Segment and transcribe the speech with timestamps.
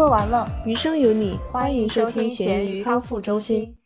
[0.00, 3.76] 吃喝完了，余生有你，欢迎收听咸鱼康复中心。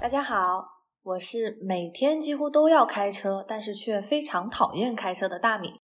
[0.00, 0.64] 大家好，
[1.02, 5.80] 我是每天几乎都要开车，但是却非常讨厌开车的大米。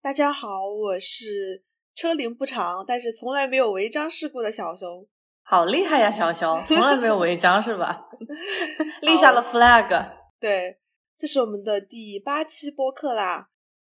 [0.00, 5.06] 大家好，我是车龄不长，但是从来没有违章事故的小熊。
[5.42, 8.08] 好厉害呀，小熊， 从来没有违章是吧？
[9.02, 10.12] 立下了 flag。
[10.40, 10.78] 对，
[11.18, 13.50] 这是我们的第八期播客啦。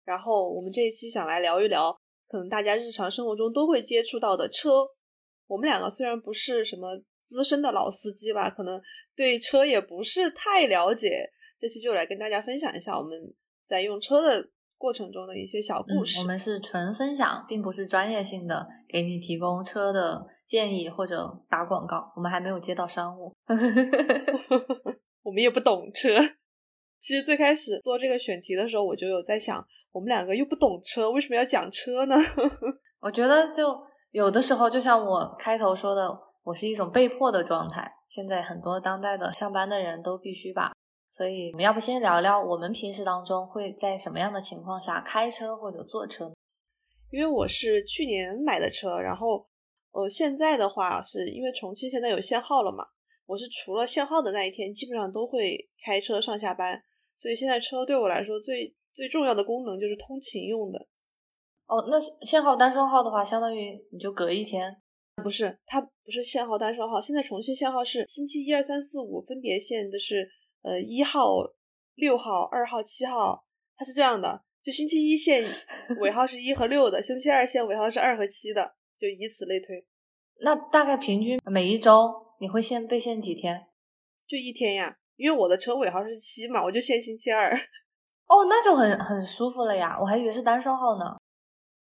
[0.04, 1.96] 然后我们这一期想来聊一聊，
[2.28, 4.88] 可能大家日常生活中都会接触到的车。
[5.48, 8.82] 我们两个虽然不是什么资深的老司机吧，可能
[9.16, 11.30] 对车也不是太了解。
[11.58, 13.12] 这期就来跟大家分享一下我们
[13.68, 16.20] 在用车的过程中的一些小故事。
[16.20, 22.12] 我们是纯分享，并不是专业性的给你提供车的建议或者打广告。
[22.16, 23.32] 我们还没有接到商务，
[25.22, 26.10] 我们也不懂车。
[27.02, 32.16] 其实最开始做这个选题的时候，我就有在想，我们两个又不懂车，为什么要讲车呢？
[33.02, 33.76] 我觉得就
[34.12, 36.07] 有的时候，就像我开头说的，
[36.44, 37.91] 我是一种被迫的状态。
[38.07, 40.74] 现在很多当代的上班的人都必须吧，
[41.10, 46.32] 所以我们要不先聊聊我们平时当中会在什么样的情况下开车或者坐车？
[47.10, 49.48] 因为我是去年买的车，然后
[49.91, 52.85] 呃，现在的话是因为重庆现在有限号了嘛，
[53.26, 56.84] 我是除了限号的那一天，基本上都会开车上下班。
[57.15, 60.87] 所以现在车对我来说最最重要的功能就是通勤用的。
[61.67, 64.75] 哦，那限号单双号的话，相当于你就隔一天？
[65.23, 67.00] 不是，它不是限号单双号。
[67.00, 70.28] 现在重庆限号是星期一二三四五分别限的是
[70.63, 71.38] 呃一号、
[71.95, 73.45] 六号、二号、七号，
[73.78, 74.44] 它是这样的。
[74.62, 75.44] 就星期一限
[76.00, 79.85] 尾号是一和六的，星期二限尾号是二和七的，就以此类推。
[80.41, 83.67] 那大概平均每一周你会限被限几天？
[84.27, 84.97] 就一天呀。
[85.21, 87.55] 因为我的车尾号是七嘛，我就限星期二。
[88.25, 91.15] 哦，那就很很舒服了呀，我还以为是单双号呢。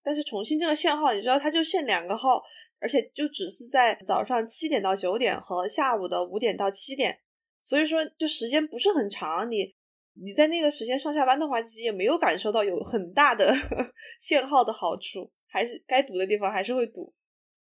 [0.01, 2.41] 但是重庆这个限号，你知道，它就限两个号，
[2.79, 7.19] 而且就只是在早上七点到九点和下午的五点到七点，
[7.59, 9.51] 所以说就时间不是很长。
[9.51, 9.75] 你
[10.13, 13.53] 你在那个时间上下班的话，其实也没有感受到有很大的
[14.17, 17.13] 限号的好处，还是该堵的地方还是会堵。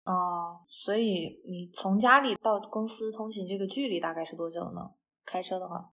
[0.04, 4.90] 哦，所以你从家里到公司通勤这个距离大概是多久呢？
[5.32, 5.90] 开车的话，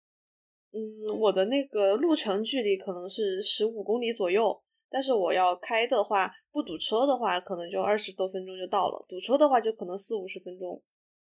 [0.72, 0.80] 嗯，
[1.20, 4.60] 我的那个路程距离可能是十五公里左右，
[4.90, 10.82] 但是我要开的话，不堵车的话，可能就二十多分钟就到了；堵车的话，就可能四五十分钟。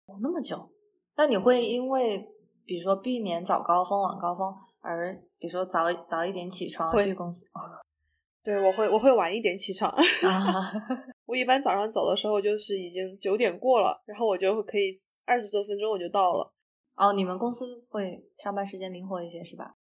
[0.06, 0.56] 哦，那么久？
[1.16, 2.26] 那你会因为
[2.64, 4.50] 比如说避免早高峰、晚高峰，
[4.80, 7.44] 而比如说早早一点起床去公司？
[8.42, 9.94] 对，我会我会晚一点起床。
[11.26, 14.94] 我一般早上走的时候就是已经九点过了，然后我就可以
[15.26, 16.50] 二十多分钟我就到了。
[17.00, 19.74] 哦，你们公司会上班时间灵活一些是吧？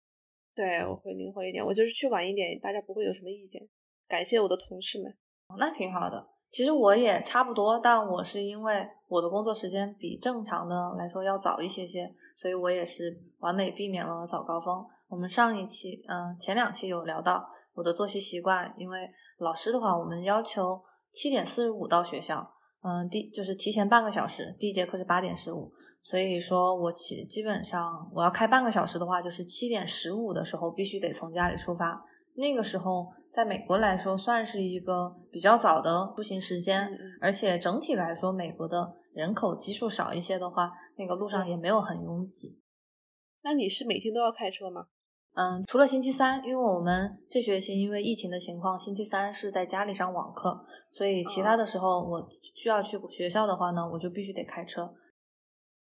[0.56, 1.66] 对，我会灵活一点。
[1.66, 3.68] 我就是去晚一点，大家不会有什么意见。
[4.08, 5.12] 感谢我的同事们，
[5.58, 6.28] 那挺好的。
[6.52, 14.86] 其实我也差不多，但我是因为我的工作时间比正常的来说要早一些些，所以我也是完美避免了早高峰。
[15.08, 20.80] 我们上一期，嗯，前两期有聊到我的作息习惯，因为老师的话，我们要求
[21.12, 22.48] 七点四十五到学校，
[22.88, 25.70] 嗯，第就是提前半个小时，第一节课是八点十五。
[26.02, 32.02] 所以说，我起基本上我要开半个小时的话，就是七点十五的时候必须得从家里出发。
[32.36, 36.90] 那个时候，在美国来说算是一个比较早的出行时间，
[37.20, 42.58] 而且整体来说，美国的人口基数少一些的话，那个路上也没有很拥挤。
[43.44, 44.86] 那你是每天都要开车吗？
[45.34, 52.28] 嗯，除了星期三，因为我们这学期因为疫情的情况，星期三是在家里上网课，所以其他的时候我
[52.58, 54.82] 需要去学校的话呢，我就必须得开车。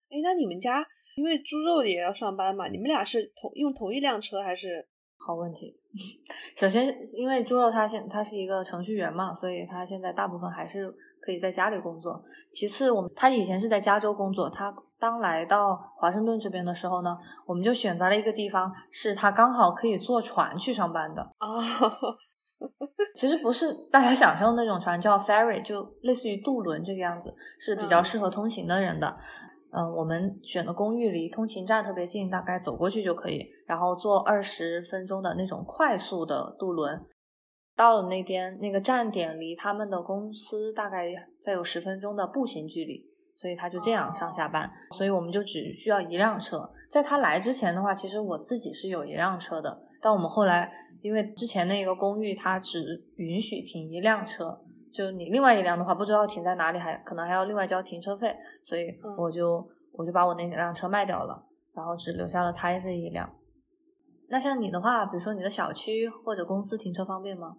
[0.09, 2.67] 哎，那你们家因为猪肉也要上班嘛？
[2.67, 4.87] 你们俩是同用同一辆车还是？
[5.17, 5.77] 好问题。
[6.55, 10.89] 首先，因为猪肉他现他是一个程序员嘛，所以他现在大部分还是
[11.21, 12.23] 可以在家里工作。
[12.53, 21.21] 其次，我们他以前是在加州工作，他当来到华盛顿这边的时候呢，我们就选择了一个地方，是他刚好可以坐船去上班的。
[21.21, 21.59] 哦，
[23.15, 29.17] 其实不是大家想象的那种船，叫 ferry，就类似于渡轮这个样子，是比较适合通行的人的。
[29.71, 33.45] 嗯，我们选的公寓离通勤站特别近，大概走过去就可以。
[33.67, 36.99] 然后坐二十分钟的那种快速的渡轮，
[37.75, 43.05] 到了那边那个站点离他们的公司大概再有十分钟的步行距离，
[43.35, 44.67] 所以他就这样上下班。
[44.97, 46.67] 所以我们就只需要一辆车。
[46.89, 54.59] 在他来之前的话，其实我自己是有一辆车的，但我们后来因为之前那个公寓它只允许停一辆车。
[54.91, 58.87] 就你另外一辆的话，不知道停在哪里，还可能还要另外交停车费，所以
[59.19, 59.63] 我就
[59.93, 63.31] 我就把我那辆车卖掉了，然后只留下了他这一辆。
[64.29, 67.57] 那像你的话，比如说你的小区或者公司停车方便吗？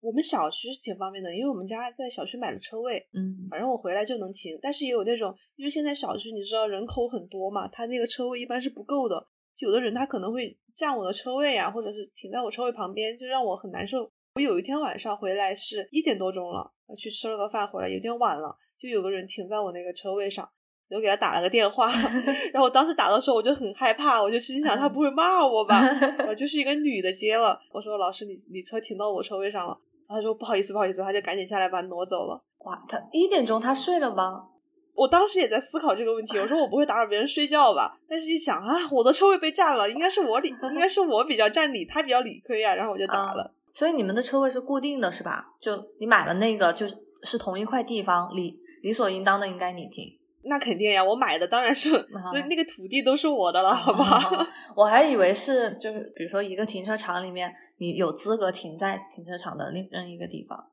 [0.00, 4.56] 我们小区挺方便的，因为我们家在小区买了车位，嗯，反正我回来就能停。
[4.62, 9.26] 但是也有那种，因为现在小区你知道人口很多嘛，它那个车位一般是不够的，
[9.60, 14.10] 有的人他可能会占我的车位呀，或者是停在我车位旁边，就让我很难受。
[14.34, 20.48] 我有一天晚上回来是一点多钟了，去吃了个饭回来有点晚了，就有个人停在我那个车位上。
[20.90, 21.88] 我给他打了个电话，
[22.52, 25.80] 然后我当时打的时候我就很害怕，我就心想他不会骂我吧？
[26.26, 29.78] 我，就是一个女的接了，我说老师你你车停到我车位上了，
[30.08, 32.42] 他说不好意思不好意思，他就赶紧下来把挪走了。
[32.64, 34.48] 哇，他一点钟他睡了吗？
[34.94, 37.98] 我当时也在思考这个问题，我说我不会打扰别人睡觉吧？
[38.06, 43.52] 但是一想啊，我的车位被占了，应该是我理，应该是我比较占理，他比较理亏啊，然后我就打了。
[43.74, 45.54] 所以你们的车位是固定的是吧？
[45.60, 50.16] 就你买了那个就是是同一块地方，理理所应当的应该你停。
[50.42, 54.46] 那肯定呀，我买的当然是，所以那个土地都是我的了，好不好？
[54.74, 60.66] 我还以为是，就是比如说一个停车场里面，你有资格停在停车场的另任一个地方。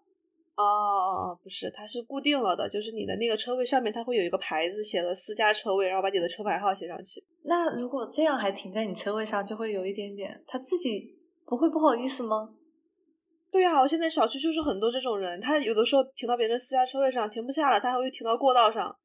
[0.57, 7.23] 哦哦哦，不是，它是固定了的，就是你的那个车位上面，它会有一个牌子写了私家车位，然后把你的车牌号写上去。
[7.43, 11.15] 那如果这样还停在你车位上，就会有一点点，他自己
[11.45, 12.49] 不会不好意思吗？
[13.51, 18.95] 对呀，我现在小区就是很多这种人，他有的时候停到别人私家车位上停不下了，他还会停到过道上。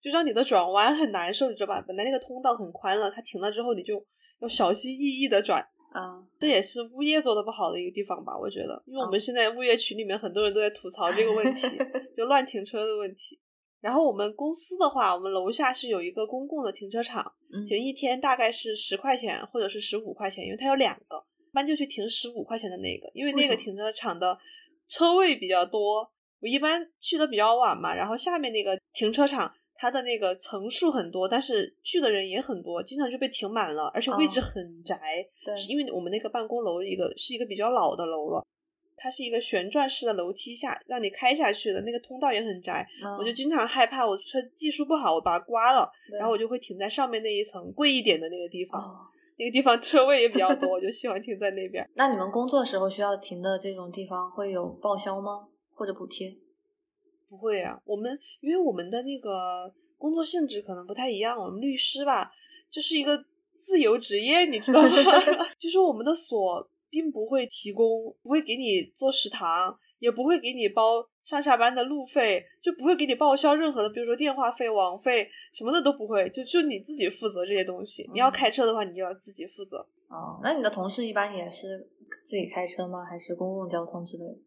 [0.00, 1.84] 就让你的转弯很难受，你知道吧？
[1.84, 4.00] 本来那个通道很宽了，他停了之后，你就
[4.38, 6.22] 要小心翼翼的转啊。
[6.38, 8.36] 这也是物业做的不好的一个地方吧？
[8.38, 11.66] 我觉得，因为我们现在物业群里面很多人都在吐槽这个问题，
[12.16, 13.38] 就乱停车的问题。
[13.80, 17.32] 然后我们公司的话，我们楼下是有一个公共的停车场，
[17.66, 24.36] 停一天大概是十块钱或者是十五块钱，因为它有两个，一般就去停十五块钱的那个，因为那个停车场的
[24.88, 26.10] 车位比较多。
[26.40, 29.52] 我一般去的比较晚嘛，然后下面那个停车场。
[29.80, 34.98] 它的那个层数很多，但是去的人也很多，经常就被停满了，而且位置很窄。
[35.44, 38.44] 对，是因为我们那个办公楼一个是一个比较老的楼了，
[38.96, 42.84] 它是一个旋转式的楼梯下让你开下去的，那个通道也很窄，
[43.20, 45.88] 我就经常害怕我车技术不好，我把它刮了，
[46.18, 48.82] 然后我就会停在上面那一层贵一点的那个地方，
[49.38, 51.88] 那个地方车位也比较多， 我就喜欢停在那边。
[51.94, 55.46] 那你们工作时候需要停的这种地方会有报销吗？
[55.72, 56.36] 或者补贴？
[57.28, 62.30] 不会啊，我们因为我们的那个工作性质可能不太一样，我们律师吧
[62.70, 63.24] 就是一个
[63.60, 64.88] 自由职业，你知道吗？
[65.58, 67.86] 就是我们的所并不会提供，
[68.22, 78.08] 不会给你做食堂，也不会给你包上下班的路费，就不会给你报销任何的，比如说电话费、网费什么的都不会，就就你自己负责这些东西。
[78.12, 79.86] 你要开车的话，你就要自己负责。
[80.08, 81.86] 哦，那你的同事一般也是
[82.24, 83.04] 自己开车吗？
[83.04, 84.38] 还是公共交通之类的？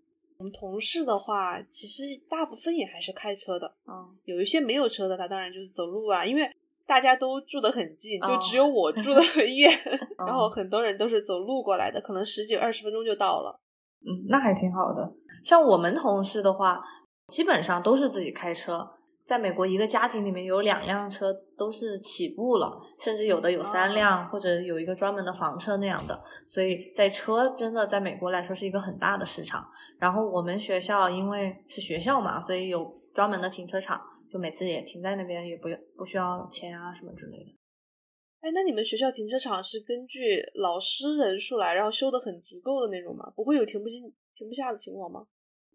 [0.41, 3.71] 我们同事的话，其实大部分也还是开车的。
[3.87, 6.25] 嗯，有一些没有车的，他当然就是走路啊。
[6.25, 6.49] 因为
[6.87, 9.71] 大家都住得很近，就只有我住得 很远，
[10.17, 13.61] 然后很多人都是走路过来的，可能十几二十分钟就到了。
[13.99, 15.13] 嗯，那还挺好的。
[15.45, 16.81] 像我们同事的话，
[17.27, 18.89] 基本上都是自己开车。
[19.31, 26.21] 在美国，一个家庭里面有两辆车都是起步了，甚至有的有三辆，或者有一个专门的房车那样的。
[26.45, 29.65] 所以在车真的在美国来说是一个很大的市场。
[29.97, 37.55] 然后我们学校因为是学校嘛，所以有专门的停车场，就每次也停在那边，也不不需要钱啊什么之类的。
[38.41, 43.31] 哎，那你们学校停车场是根据老师人数来，然后修的很足够的那种吗？
[43.33, 44.03] 不会有停不进、
[44.35, 45.25] 停不下的情况吗？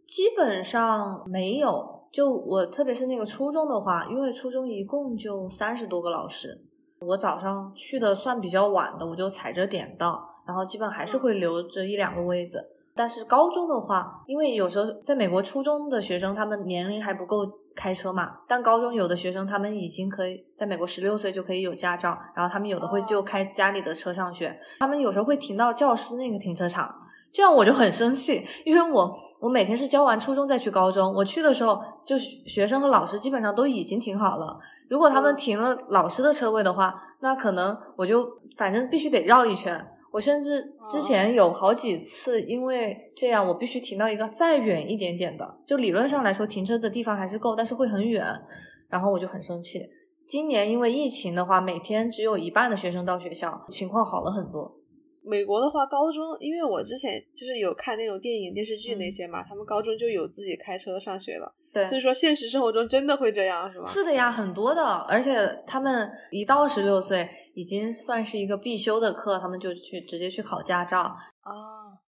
[0.07, 6.59] 基本上没有，就我特别是那个初中的话，因为初中一共就三十多个老师，
[7.01, 12.65] 我早上去的算比较晚的，我就踩着点到，然后基本还是会留着一两个位子。
[12.95, 26.95] 但是高中的话，因为有时候在美国初中的学生他们年龄还不够开车嘛，但高中有的学生他们已经可以在美国十六岁就可以有驾照，然后他们有的会就开家里的车上学，他们有时候会停到教师那个停车场，
[27.31, 29.26] 这样我就很生气，因为我。
[29.41, 34.59] 我每天是教完初中再去高中，我去的时候就学生和老师基本上都已经停好了。
[34.89, 38.27] 如果他们停了老师的车位的话，那可能我就
[38.57, 39.87] 反正必须得绕一圈。
[40.13, 45.59] 我甚至之前有好几次因为这样，我必须停到一个再远一点点的。
[45.67, 48.25] 就理论上来说，停车的地方还是够，但是会很远。
[48.89, 49.81] 然后我就很生气。
[50.25, 54.76] 今年因为疫情的话，每天只有一半的学生到学校，情况好了很多。
[55.27, 61.53] 美国的话，高中因为我之前就是有看那种电影、电视剧那些嘛，他们高中就有自己开车上学了。
[61.73, 63.87] 对，所以说现实生活中真的会这样，是吗？
[63.87, 71.53] 是的呀，很多的，而且他们一到十六岁，已经算是一个必修的课，他们就去直接去考驾照啊，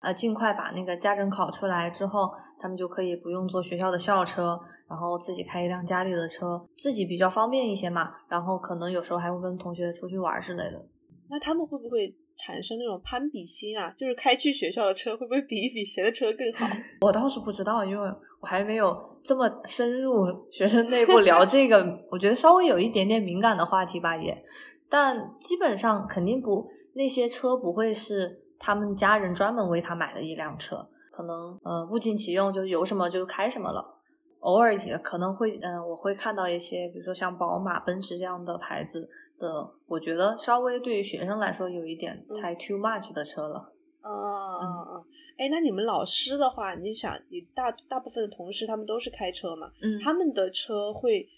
[0.02, 8.12] 呃，尽快把那个驾证考出来之后，他们就可以不用坐学校的校车，然后自己开一辆家里的车，自己比较方便一些嘛。
[8.28, 10.86] 然后可能有时候还会跟同学出去玩之类的。
[11.30, 12.14] 那他们会不会？
[12.38, 13.92] 产生那种攀比心啊？
[13.98, 16.66] 就是开去学校的车会不会比一比谁的车更好？
[17.02, 18.08] 我倒是不知道，因为
[18.40, 24.40] 我还没有这么深入学生内部聊这个， 我觉得稍微有一点点敏感的话题吧，也。
[24.88, 33.97] 但基本上肯定不，那些车不会是他们家人专门为他买的一辆车，可能呃物尽其用，就有什么就开什么了。
[34.40, 43.72] 偶尔也可能会，嗯，我会看到一些，比如说像宝马、奔驰这样的牌子的，我觉得稍微对于学生来说有一点太 too much 的车了。
[44.02, 45.04] 啊啊啊！
[45.36, 49.70] 哎，那你们老师的话，你想，你大大部分的同事他们都是开车嘛？
[49.82, 51.28] 嗯，他们的车会。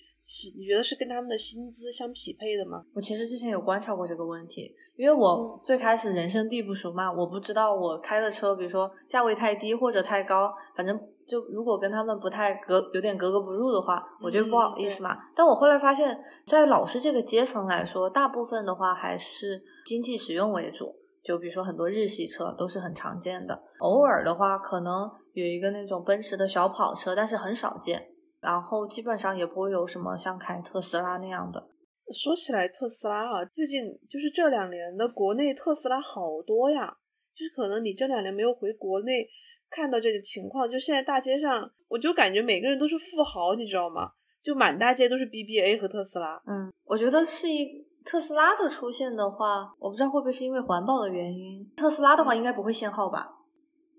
[0.54, 2.84] 你觉得是跟他们的薪资相匹配的吗？
[2.92, 10.94] 我其实之前有观察过这个问题，因为我最开始人生地不熟嘛，我不知道我开的车，比如说价位太低或者太高，反正
[11.26, 15.16] 就如果跟他们不太格，有点格格不入的话，我觉得不好意思嘛。
[15.34, 28.06] 但我后来发现，在老师这个阶层来说，大部分的话还是经济实用为主，就比如说很多日系车都是很常见的，偶尔的话可能有一个那种奔驰的小跑车，但是很少见。
[28.42, 31.66] 然后基本上也不会有什么像开特斯拉那样的。
[32.12, 36.96] 说起来特斯拉啊，最近就是这两年的国内特斯拉好多呀，
[37.34, 39.28] 就是可能你这两年没有回国内
[39.68, 44.10] 看到这个情况，就现在大街上，我就感觉每个人都是富豪，你知道吗？
[44.42, 46.42] 就满大街都是 BBA 和特斯拉。
[46.46, 51.64] 嗯，我觉得是一特斯拉的出现的话，我不知道会不会是因为环保的原因。
[51.76, 53.28] 特斯拉的话应该不会限号吧？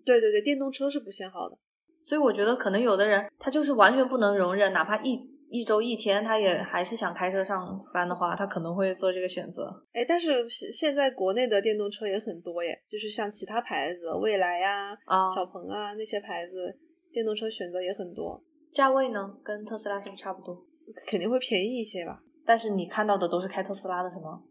[0.03, 1.57] 对对对，电动车是不限号的。
[2.01, 5.15] 所以我觉得可能有的人他就是完全不能容忍，哪怕一
[5.51, 9.69] 一周一天，他也还是想开车上班的话，他可能会做这个选择。
[9.91, 16.79] 哎，但是现在国内的电动车也很多耶，就是像其他牌子，蔚来呀、啊小鹏啊那些牌子，
[17.11, 18.41] 电动车选择也很多。
[18.71, 20.65] 价位呢，跟特斯拉是不是差不多？
[21.05, 22.23] 肯定会便宜一些吧。
[22.45, 24.41] 但是你看到的都是开特斯拉的，是吗？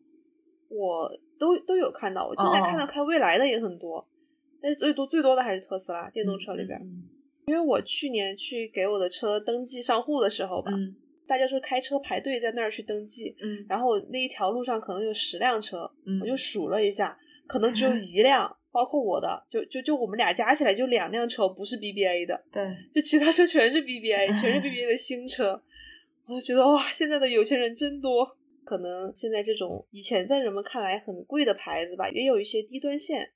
[0.68, 4.06] 我都都有看到，我现在看到开蔚来的也很多，
[4.60, 6.78] 但是最多最多的还是特斯拉电动车里边。
[7.50, 10.70] 因为我去年去给我的车登记上户的时候吧，
[11.26, 25.60] 大家说开车排队在那儿去登记，嗯，然后那一条路上可能有十辆车，嗯，我就数了一下，可能只有 一辆，包括我的，就就就我们俩加起来就两辆车不是 BBA 的，对，就其他车全是 BBA，全是 BBA 的新车，
[26.28, 28.36] 我就觉得哇，现在的有钱人真多。
[28.62, 33.32] 可能现在这种以前在人们看来很贵的牌子吧，也有一些低端线，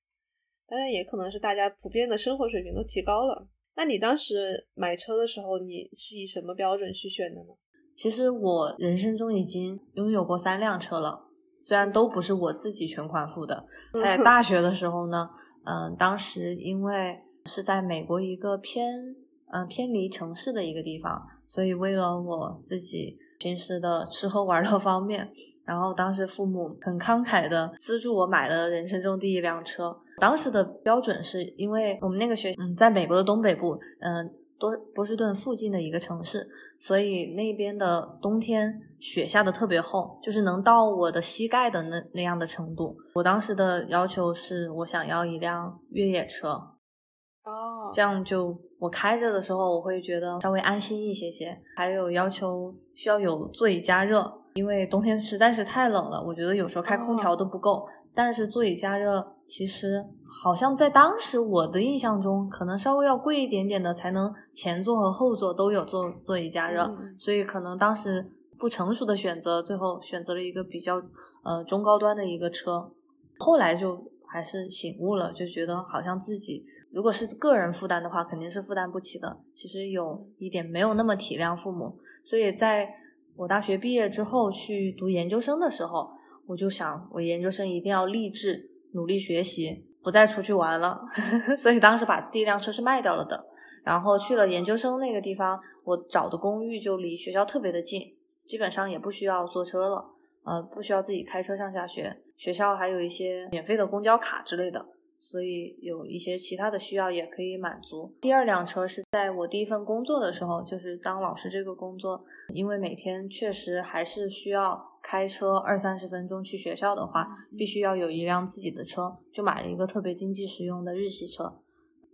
[0.68, 3.49] 当然也可能是大家普遍的生活水平都提高了。
[3.76, 7.50] 那你当时买车的时候，你是以什么标准去选的呢？
[7.95, 11.28] 其实我人生中已经拥有过三辆车了，
[11.61, 13.66] 虽然都不是我自己全款付的。
[13.95, 15.28] 在大学的时候呢，
[15.64, 19.14] 嗯，当时因为是在美国一个偏
[19.52, 25.31] 嗯偏离城市的一个地方，所以为了我自己平时的吃喝玩乐方面。
[25.64, 29.97] 然后当时父母很慷慨的资助我买了人生中第一辆车。
[30.21, 36.47] 当时的标准是因为我们那个学嗯在美国的东北部，嗯多波士顿附近的一个城市，
[36.78, 42.97] 所以那边的冬天雪下的特别厚，就是能到我的膝盖的那那样的程度。
[43.14, 51.61] 我当时的要求是我想要一辆越野车，哦，这样就我开着的时候我会觉得稍微安心一些些。
[51.76, 54.40] 还有要求需要有座椅加热。
[54.54, 57.85] 因为冬天实在是太冷了，我觉得有时候开空调都不够。
[58.14, 71.02] 但是座椅加热其实好像在当时我的印象中，可能稍微要贵一点点的才能前座和后座都有座座椅加热，所以可能当时不成熟的选择，最后选择了一个比较
[71.42, 72.90] 呃中高端的一个车。
[73.38, 79.38] 后来就还是醒悟了，就觉得好像自己如果是个人负担的话，肯定是负担不起的。
[79.52, 83.00] 其实有一点没有那么体谅父母，所以在。
[83.37, 86.09] 我大学毕业之后去读研究生的时候，
[86.47, 91.01] 我就想，我研究生一定要励志努力学习，不再出去玩了。
[91.57, 93.47] 所以当时把第一辆车是卖掉了的。
[93.83, 98.15] 然后去了研究生那个地方，我找的公寓就离学校特别的近，
[98.47, 100.05] 基本上也不需要坐车了，
[100.45, 102.17] 呃，不需要自己开车上下学。
[102.37, 104.87] 学校还有一些免费的公交卡之类的。
[105.21, 108.15] 所以有一些其他的需要也可以满足。
[108.21, 112.23] 第二辆车是在我第一份工作的时候，就是当老师这个工作，
[112.53, 121.61] 因为每天确实还是需要开车二三十分钟去学校的话，必须要有一辆自己的车，就买了一个特别经济实用的日系车。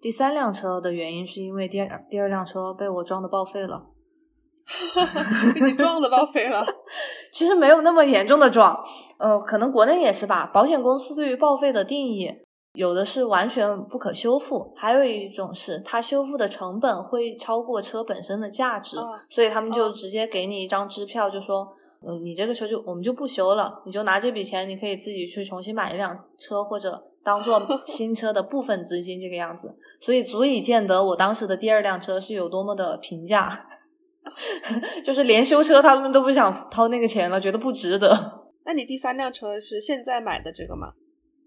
[0.00, 3.86] 第三辆车的原因是因为第二第二辆车被我撞的报废了，
[5.54, 6.66] 被你撞的报废了？
[7.32, 8.76] 其实没有那么严重的撞，
[9.18, 10.50] 呃，可能国内也是吧。
[10.52, 12.28] 保险公司对于报废的定义。
[12.74, 18.96] 有的是完全不可修复，还有一种是它修复的成本会超过车本身的价值，
[19.28, 21.66] 所以他们就直接给你一张支票，就说，
[22.06, 29.76] 嗯，你这个车就我们就不修了，你就拿这笔钱，你可以自己去重新买一辆车，或者当做 新车的部分资金这个样子。
[30.00, 33.66] 所以足以见得我当时的第二辆车是有多么的平价，
[35.04, 38.48] 就是连修车他们都不想掏那个钱了，觉得不值得。
[38.64, 40.92] 那你第三辆车是现在买的这个吗？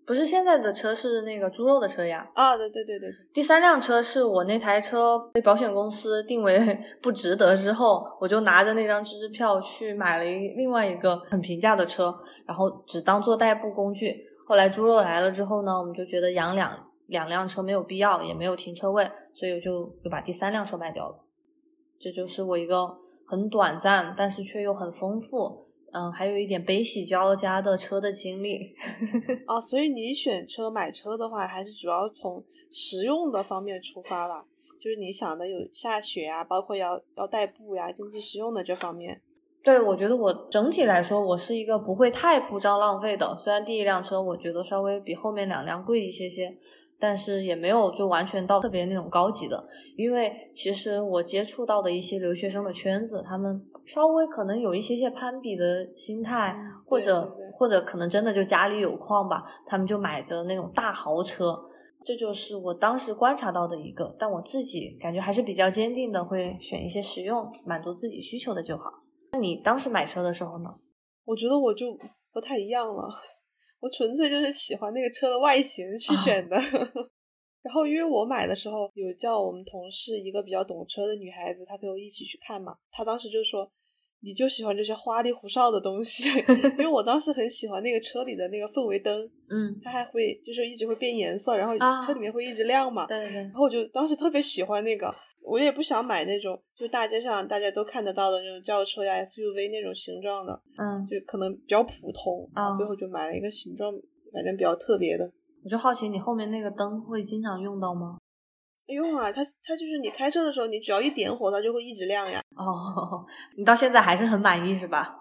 [0.06, 2.30] 不是现在的车是那个猪肉的车呀。
[2.34, 3.16] 啊，对对对对对。
[3.34, 12.14] 第三辆车是我那台车被保险公司定为 不值得之后，我就拿着那张支票去买了一另外一个很平价的车，
[12.46, 14.26] 然后只当做代步工具。
[14.46, 19.72] 后来猪肉来了之后呢，我们就觉得养两两辆车没有必要，也没有停车位，所以我就
[20.04, 21.16] 又把第三辆车卖掉了。
[21.98, 25.66] 这就是我一个很短暂，但是却又很丰富。
[25.94, 28.76] 嗯，还有一点悲喜交加的车的经历
[29.48, 34.46] 哦，所以你选车买车的话，还是主要从实用的方面出发吧？
[34.80, 39.22] 就是你想的有下雪啊，包括要要代步呀，经济实用的这方面。
[39.64, 43.38] 对，我觉得我整体来说，我是一个不会太铺张浪费的。
[43.38, 46.58] 虽然第一辆车我觉得稍微比后面两辆贵一些些。
[47.00, 49.62] 但是也没有就完全到特别那种高级的，
[49.98, 61.60] 因为其实我接触到的一些留学生的圈子，他们稍微可能有一些些攀比的心态，或者或者可能真的就家里有矿吧，他们就买着那种大豪车，
[62.06, 64.16] 这就是我当时观察到的一个。
[64.18, 68.86] 但我自己感觉还是比较坚定的，会选一些实用、满足自己需求的就好。
[69.34, 70.70] 那你当时买车的时候呢？
[71.26, 71.98] 我觉得我就
[72.32, 73.10] 不太一样了。
[73.80, 76.58] 我纯粹就是喜欢那个车的外形去选的，
[77.64, 83.68] 然后因为我买的时候有叫我们同事一个比较懂车的女孩子，她陪我一起去看嘛，她当时就说
[84.20, 86.30] 你就喜欢这些花里胡哨的东西，
[86.78, 89.18] 因为我当时很喜欢那个车里的那个氛围灯，
[89.50, 91.74] 嗯，它还会就是一直会变颜色，然后
[92.06, 95.14] 车里面会一直亮嘛，对对，然后我就当时特别喜欢那个。
[95.46, 102.74] 我也不想买那种就大街上大家都看得到的那种轿车呀 SUV 那种形状的，嗯，就可能比较普通啊。
[102.78, 103.92] 最后就买了一个形状
[104.32, 105.30] 反正比较特别的。
[105.64, 108.18] 我就好奇你后面那个灯会经常用到吗？
[108.88, 112.42] 用啊，它它就是你开车的时候，你只要一点火，它就会一直亮呀。
[112.56, 113.26] 哦，
[113.58, 115.16] 你到现在还是很满意是吧？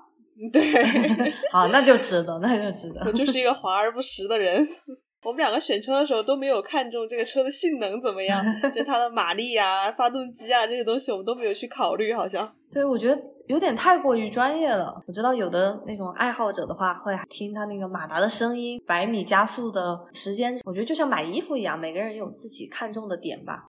[0.53, 0.61] 对，
[1.53, 3.01] 好，那就值得，那就值得。
[3.07, 4.67] 我就是一个华而不实的人。
[5.23, 12.53] 我们两个选车的时候都没有看中这个车的性能怎么样，就它的马力啊、发动机啊这些东西，我们都没有去考虑，好像。
[12.73, 14.95] 对，我觉得有点太过于专业了。
[15.07, 20.59] 我知道有的那种爱好者的话，会听他那个马达的声音、百米加速的时间。
[20.65, 23.67] 我觉得就像买衣服一样，每个人有自己看重的点吧。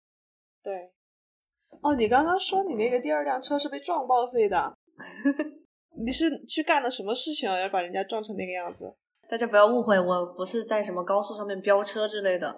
[0.62, 0.90] 对。
[1.82, 4.72] 哦，你刚刚说你那个第二辆车是被撞报废的，
[6.02, 7.61] 你是去干了什么事情啊？
[7.61, 8.96] 要把人家撞成那个样子？
[9.28, 12.56] 大家不要误会，我不是在什么高速上面飙车之类的，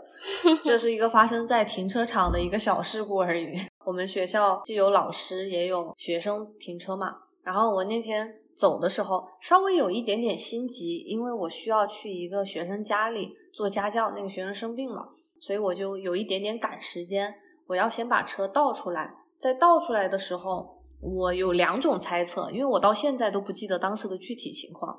[0.62, 3.58] 这是一个发生在停车场的一个小事故而已。
[3.88, 15.08] 我们学校既有老师也有学生停车嘛，然后我那天走的时候稍微有一点点心急，因为我需要去一个学生家里做家教，那个学生生病了，
[15.40, 17.34] 所以我就有一点点赶时间，
[17.66, 19.10] 我要先把车倒出来。
[19.38, 24.98] 在倒出来的时候，我有两种猜测，因为我到现在都不记得当时的具体情况。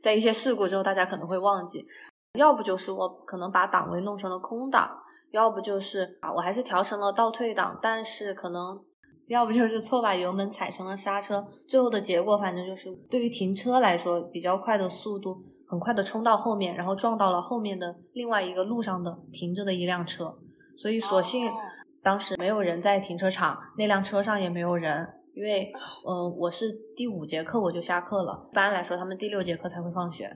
[0.00, 1.84] 在一些事故之后，大家可能会忘记，
[2.38, 4.96] 要不就是我可能把档位弄成了空档，
[5.32, 8.80] 要不就是啊我还是调成了倒退档，但是可能
[9.26, 20.32] 要不就是错把油门踩成了刹车，最后的结果反正就是对于停车来说比较快的速度，很快的冲到后面，然后撞到了后面的另外一个路上的停着的一辆车，
[20.76, 21.50] 所以索性
[22.02, 25.08] 当时没有人在停车场，那辆车上也没有人。
[25.34, 25.72] 因为，
[26.06, 30.30] 嗯，我是第五节课我就下课了，一般来说他们第六节课才会放学。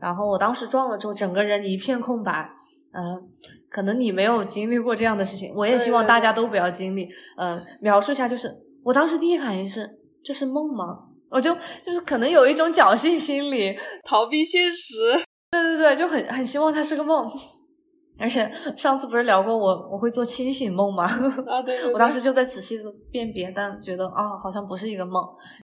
[0.00, 2.50] 然后我当时撞了之后，整个人一片空白。
[2.90, 3.30] 嗯，
[3.74, 7.08] 可能你没有经历过这样的事情，我也希望大家都不要经历。
[7.36, 8.48] 嗯，描述一下，就是
[8.84, 9.84] 我当时第一反应是，
[10.22, 10.96] 这是梦吗？
[11.30, 11.52] 我就
[11.84, 15.18] 就是可能有一种侥幸心理，逃避现实。
[15.50, 17.28] 对对对，就很很希望它是个梦。
[18.16, 21.04] 而且上次不是聊过我我会做清醒梦吗？
[21.48, 21.92] 啊，对对。
[21.92, 25.20] 我当时就在仔细的辨别，但觉得啊，好像不是一个梦。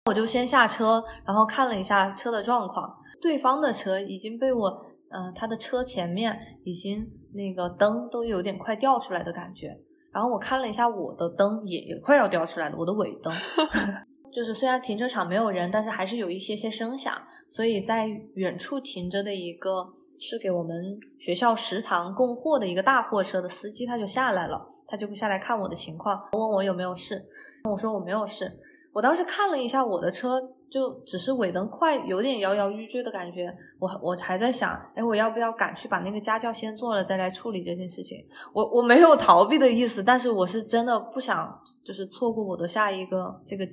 [0.07, 2.93] 我就先下车，然后看了一下车的状况。
[3.21, 4.69] 对方的车已经被我，
[5.09, 9.77] 嗯，他的车前面已经那个灯都有点快掉出来的感觉。
[10.11, 13.31] 然后我看了一下我的灯，也也快要掉出来了，我的尾灯。
[14.33, 17.13] 就是虽然停车场没有人，但是还是有一些些声响。
[17.47, 19.93] 所以在远处停着的一个。
[20.17, 27.21] 是给我们学校食堂供货的一个大货车的司机，他就下来了，他就下来看我的情况，问我有没有事。
[27.69, 28.49] 我说我没有事。
[28.93, 33.53] 我当时看了一下我的车，就只是尾灯快有点摇摇欲坠的感觉。
[33.79, 38.25] 我我还在想，哎，我要不要赶去把那个家教先做了，再来处理这件事情？
[38.53, 43.65] 我我没有逃避的意思，但是我是真的不想，就是错过我的下一个这个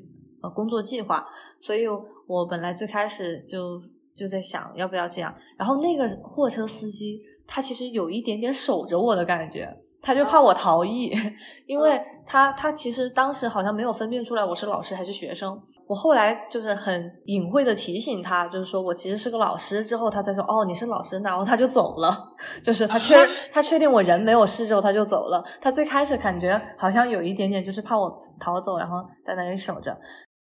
[0.42, 1.26] 呃工作计划，
[1.60, 1.86] 所以
[2.26, 3.80] 我本来最开始就
[4.14, 5.34] 就在想要不要这样。
[5.56, 9.68] 然后那个货车司机他其实有一点点守着我的感觉，
[10.00, 11.10] 他就怕我逃逸，
[11.66, 15.60] 因为他他其实当时好像没有分辨出来我是老师还是学生。
[15.86, 22.10] 我后来就是很隐晦的提醒他，就是说我其实是个老师，之后他才说哦你是老师，然后他就走了，
[22.62, 23.16] 就是他确
[23.52, 25.44] 他确定我人没有事之后他就走了。
[25.60, 29.96] 他最开始感觉好像有一点点就是怕我逃走，然后在那里守着。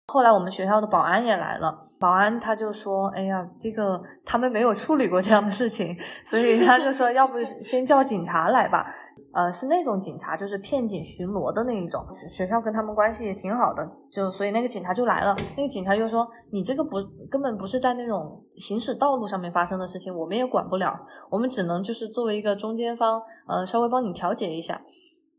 [0.06, 8.84] 后来我们学校的保安也来了，保安他就说，哎呀，这个他们没有处理过这样的事情，所以他就说要不先叫警察来吧。
[9.32, 12.04] 呃，是那种警察，就是片警巡逻的那一种。
[12.30, 15.34] 学校跟他们关系也挺好的，就所以那个警察就来了。
[15.56, 16.96] 那个警察就说：“你这个不
[17.30, 20.94] 根本不是在那种行驶道路上面发生的事情，我们也管不了，
[21.30, 24.80] 我们只能就是作为一个中间方，呃，稍微帮你调解一下。”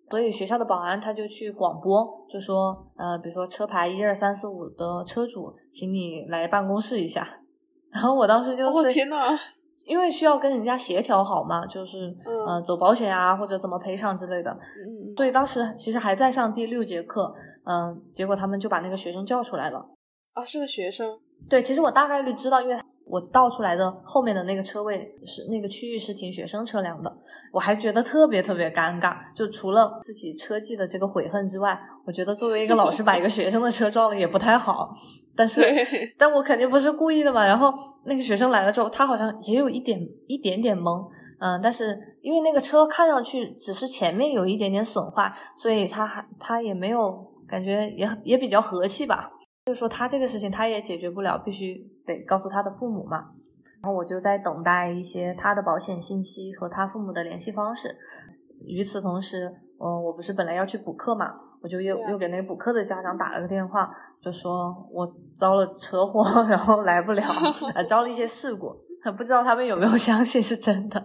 [0.10, 7.28] 所以学校的保安他就去广播，就说：“呃，比如说车牌一二三四五的车主，请你来办公室一下。
[7.92, 9.38] ”然后我当时就哦天呐！
[9.86, 12.16] 因为需要跟人家协调好嘛，就是
[12.48, 17.34] 呃走保险啊或者怎么赔偿之类的，嗯，所以当时其实还在上第六节课，
[17.66, 19.86] 嗯，结果他们就把那个学生叫出来了。
[20.34, 21.20] 啊，是个学生。
[21.50, 27.14] 对，其实我大概率知道，因为我倒出来的后面的那个车位是那个区域是停学生车辆的，
[27.52, 29.18] 我还觉得特别特别尴尬。
[29.36, 34.94] 就除了自己车技的这个悔恨之外，我觉得作为一个老师把一个学生的车撞了也不太好。
[35.36, 35.62] 但是，
[36.18, 37.46] 但我肯定不是故意的嘛。
[37.46, 37.74] 然后
[38.06, 49.32] 那个学生来了之后，他好像也有一点一点点懵，嗯，但是因为那个车看上去只是前面有一点点损坏，所以他还他也没有感觉也也比较和气吧。
[49.66, 53.32] 就说他这个事情他也解决不了，必须得告诉他的父母嘛。
[53.82, 57.94] 然后我就在等待一些他的保险信息和他父母的联系方式。
[58.66, 63.90] 与此同时，嗯，我不是本来要去补课嘛，我就又又给那个补课的家长打了个电话。
[64.22, 67.24] 就说我遭了车祸， 然后来不了，
[67.76, 68.74] 呃，遭了一些事故，
[69.18, 71.04] 不知道他们有没有 相信是真的。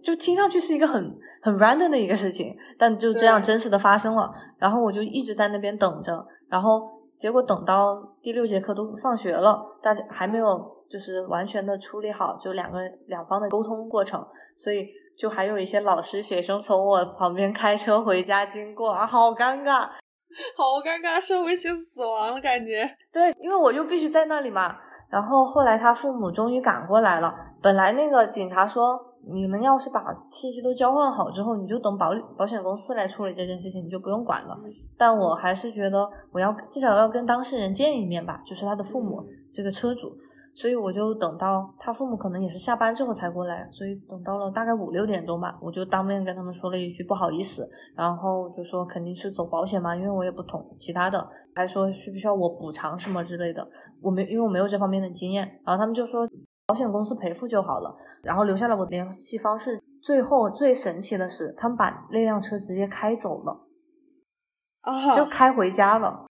[0.00, 1.02] 就听上去是一个很
[1.42, 4.30] 很 random 的一个事情，但就这样真实的发生了。
[4.56, 6.88] 然后我就一直在那边等着，然后
[7.18, 10.46] 结果等到第六节课都放学了，大家还没有
[10.88, 14.24] 就是完全的处理好，就两个两方的沟通过程，
[14.56, 14.86] 所以
[15.18, 19.88] 就还有一些老师学生从我旁边开车回家经过啊，好尴尬。
[20.54, 22.86] 好尴尬，社会性死亡的感觉。
[23.10, 24.76] 对，因为我就必须在那里嘛。
[25.10, 27.34] 然后后来他父母终于赶过来了。
[27.62, 29.00] 本来那个警察说，
[29.32, 34.54] 你们要是把信息都交换好之后，你就等保保险公司来处理这件事情，你就不用管了。
[34.98, 40.12] 但我还是觉得，我要至少要跟当事人见一面吧，就是他的父母，这个车主。
[40.60, 53.64] 所以我就等到他父母可能也是下班之后才过来，所以等到了大概五六点钟吧，我就当面跟他们说了一句不好意思，然后就说肯定是走保险嘛，因为我也不懂其他的，还说需不需要我补偿什么之类的，
[54.02, 56.28] 我没因为我没有这方面的经验，然后他们就说
[56.66, 59.78] 保险公司赔付就好了，然后留下了我的联系方式。
[60.02, 63.66] 最后最神奇的是，他们把那辆车直接开走了，
[64.82, 66.27] 啊，就开回家了。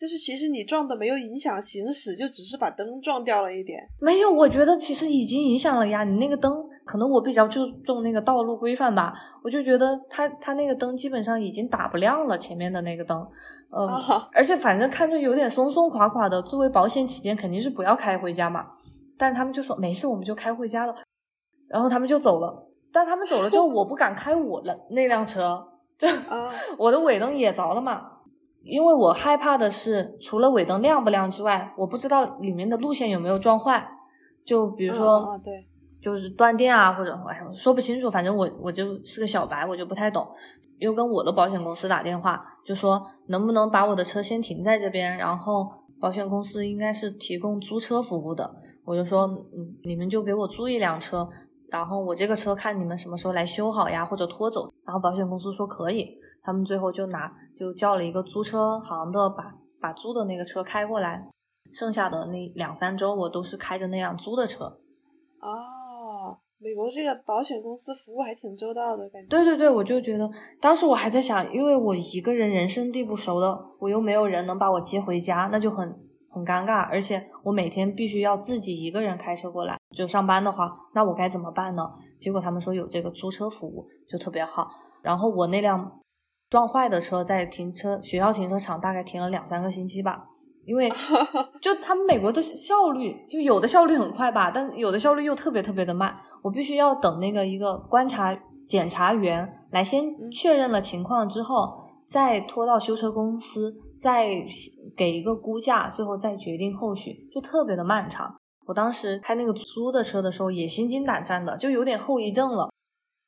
[0.00, 3.78] 就是其实你撞的没有影响行驶，就只是把灯撞掉了一点。
[4.00, 6.04] 没有，我觉得其实已经影响了呀。
[6.04, 6.50] 你那个灯，
[6.86, 9.12] 可能我比较注重那个道路规范吧，
[9.44, 13.18] 我就觉得它它那个灯基本上已经打不亮了，前面的那个灯，
[13.76, 13.86] 嗯，
[14.32, 16.40] 而且反正看着有点松松垮垮的。
[16.44, 18.64] 作为保险起见，肯定是不要开回家嘛。
[19.18, 20.94] 但他们就说没事，我们就开回家了。
[21.68, 22.68] 然后他们就走了。
[22.90, 25.62] 但他们走了之后， 我不敢开我的那辆车，
[25.98, 26.08] 就
[26.78, 28.19] 我的尾灯也着了嘛。
[28.62, 33.90] 因为我害怕的是，除了尾灯亮不亮之外，我不知道里面的路线有没有撞坏。
[34.44, 35.66] 就比如说，对，
[36.00, 38.10] 就是断电啊，或者哎，说不清楚。
[38.10, 40.26] 反正我我就是个小白，我就不太懂。
[40.78, 45.66] 又跟我的保险公司打电话，就说能不能把我的车先停在这边，然后
[46.00, 48.50] 保险公司应该是提供租车服务的。
[48.84, 51.28] 我就说，嗯，你们就给我租一辆车，
[51.70, 54.72] 然后我这个车看你们什么时候来修好呀，或者拖走。
[54.84, 56.18] 然后保险公司说可以。
[56.42, 61.22] 他们最后就拿就叫了一个租车行的，把把租的那个车开过来，
[61.70, 64.64] 剩下的那两三周我都是开着那辆租的车。
[64.64, 69.28] 哦，美国这个保险公司服务还挺周到的感觉。
[69.28, 70.28] 对对对，我就觉得
[70.62, 75.88] 当时我还在想，因为我一个人人生地不熟的，我又没有人能把我接回家，那就很
[76.30, 81.82] 很尴尬，而且我每天必须要自己一个人开车过来就上班的话，那我该怎么办呢？
[82.20, 84.68] 结果他们说有这个租车服务，就特别好。
[85.02, 85.92] 然后我那辆。
[86.50, 90.26] 撞坏的车在停车学校停车场大概停了两三个星期吧，
[90.64, 90.90] 因为
[91.62, 96.12] 就他们美国的效率，就有的效率很快吧，但有的效率又特别特别的慢。
[96.42, 104.26] 我必须要等那个一个观察检查员来先确认了情况之后，再拖到修车公司，再
[104.96, 108.39] 给一个估价，最后再决定后续，就特别的漫长。
[108.66, 112.70] 我当时开那个租的车的时候也心惊胆战的，就有点后遗症了，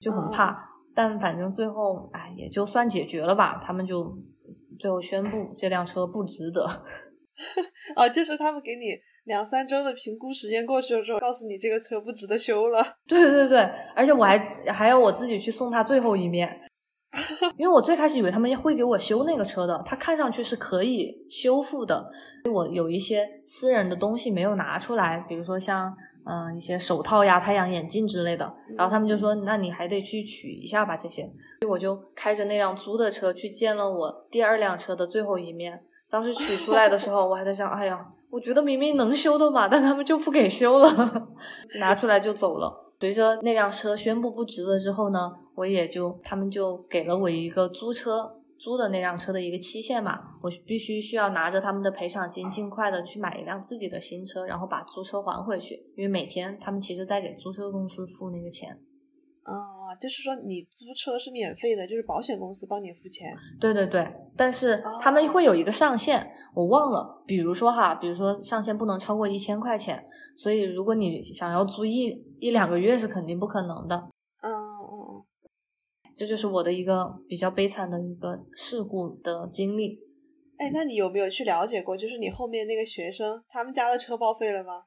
[0.00, 0.56] 就很怕。
[0.94, 3.60] 但反正最后，哎，也就算解决了吧。
[3.64, 4.16] 他们就
[4.78, 6.64] 最后宣布这辆车不值得。
[7.96, 12.84] 啊， 就是他们给你两三周的评估时间过去了之后，告诉你这个车不值得修了。
[13.08, 13.58] 对对对，
[13.96, 14.38] 而且我还
[14.70, 16.48] 还要我自己去送他最后一面，
[17.58, 22.10] 因为我最开始以为他们会给我修那个车的，它看上去是可以修复的。
[22.50, 25.94] 我有一些私人的东西没有拿出来，比如说像
[26.24, 31.22] 嗯一些手套呀、太阳眼镜之类的，然后他们就说，那你还得去取一下吧这些。
[31.22, 35.80] 所以我就开着那辆租的车去见了我第二辆车的最后一面。
[36.10, 41.28] 当时取出来的时候，我还在想，哎呀，我觉得明明能修的嘛，但他们就不给修了，
[41.78, 42.91] 拿出来就走了。
[43.02, 58.78] 随着那辆车宣布不值了之后呢，我也就他们就给了我一个租车租的那辆车的一个期限嘛，我必须需要拿着他们的赔偿金，尽快的去买一辆自己的新车，然后把租车还回去，因为每天他们其实在给租车公司付那个钱。
[59.44, 63.36] 啊，就是说你租车是免费的，就是保险公司帮你付钱。
[63.60, 67.22] 对对对，但是他们会有一个上限，我忘了。
[67.26, 70.04] 比如说哈，比如说上限不能超过一千块钱，
[70.36, 72.06] 所以如果你想要租一
[72.38, 73.96] 一两个月是肯定不可能的。
[74.42, 75.24] 嗯嗯嗯，
[76.14, 79.98] 这就是我的一个比较悲惨的一个事故的经历。
[80.58, 81.96] 哎，那你有没有去了解过？
[81.96, 84.84] 就是你后面那个学生，他们家的车报废了吗？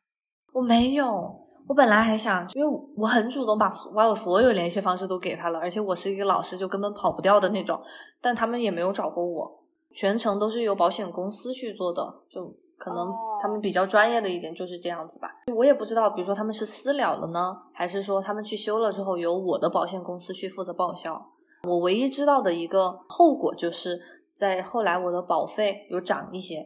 [0.53, 1.45] 我没有。
[1.67, 7.79] 我本来还想，因为我很主动把把我所有联系方式都给他了，而且我是一个老师，就根本跑不掉的那种。
[8.21, 15.29] 但他们也没有找过我，全程都是由保险公司去做的，就可能他们比较专业的一点就是这样子吧。
[15.55, 21.19] 我也不知道，比如说他们是私了了呢，还是说他们去修了之后由我的保险公司去负责报销。
[21.63, 23.99] 我唯一知道的一个后果就是
[24.35, 26.57] 在后来我的保费有涨一些。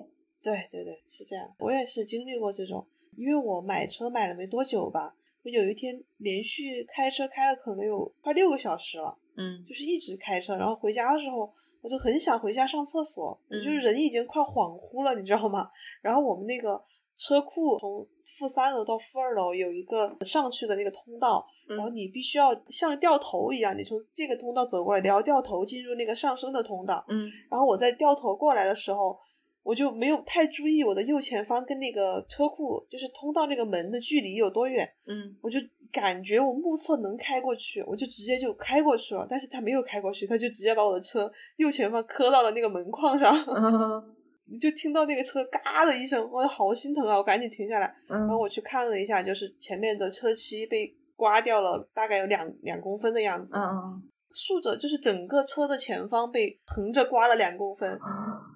[0.44, 2.86] 对对对，是这样，我也是经历过这种。
[3.20, 11.52] 因为我买车买了没多久吧，我有一天连续开车开了可能有快六个小时了，嗯，就是一直开车，然后回家的时候
[11.82, 15.70] 我就很想回家上厕所，就是人已经快恍惚了，你知道吗？
[16.02, 16.82] 然后我们那个
[17.18, 29.20] 车库从负三楼到负二楼有一个上去的那个通道，然后你必须要像掉头一样，你从这个通道走过来，你要掉头进入那个上升的通道，嗯，然后我在掉头过来的时候。
[29.64, 34.90] 我就没有太注意我的右前方跟那个车库，就是通道那个门的距离有多远。
[35.06, 35.60] 嗯，我就
[35.92, 39.26] 感觉我目测能开过去，我就直接就开过去了。
[39.30, 43.34] 但是他没有开过去，他就直接把我的车右前方磕到了那个门框上。
[44.52, 47.16] 你就听到那个车嘎的一声，我好心疼啊！
[47.16, 53.56] 我赶紧停下来，然后我去看了一下，就是前面的车漆被刮掉了，大概有两两公分的样子。
[53.56, 54.09] 嗯嗯。
[54.32, 58.00] 竖着就是整个车的前方被横着刮了两公分，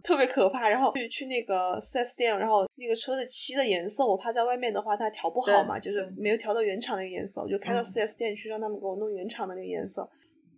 [0.04, 0.70] 特别可怕。
[0.70, 10.08] 然后去去那个四 S 店，然后那个车的漆的颜色，我怕在外面的话它调不好嘛，就是没有调到原厂那个颜色，我就开到四 S 店去让他们给我弄原厂的那个颜色。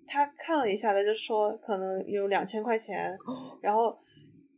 [0.06, 3.18] 他看了一下，他就说可能有两千块钱，
[3.62, 3.98] 然后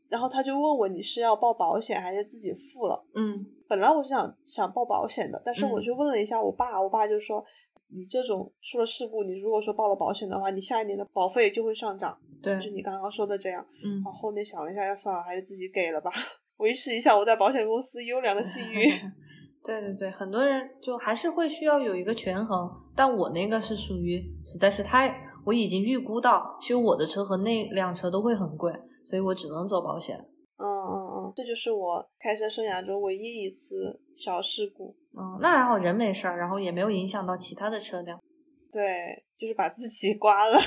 [0.10, 3.06] 然后他就问我你是要报保险还是自己付了？
[3.14, 7.46] 嗯，本来我是想想报保险的，但是我就问了一下我爸，我爸就说。
[7.90, 12.18] 你这种出了事故，你如果说报了保险的话，你下一年的保费就会上涨。
[12.42, 13.66] 对，就你刚刚说的这样。
[13.84, 14.04] 嗯。
[14.04, 16.12] 后后面想了一下，要算了，还是自己给了吧，
[16.58, 18.90] 维持一下我在保险公司优良的信誉。
[19.64, 25.14] 对对对，很多人就还是会需要有一个权衡，但我那个是属于实在是太，
[25.46, 28.72] 我已经预估到修我的车和那辆车都会很贵，
[29.06, 30.26] 所以我只能走保险。
[30.58, 34.96] 嗯嗯嗯，这就是我开车生涯中唯一一次小事故。
[35.18, 38.20] 嗯，那还好，人没事儿，然后也没有影响到其他的车辆。
[38.72, 40.60] 对，就是把自己刮了。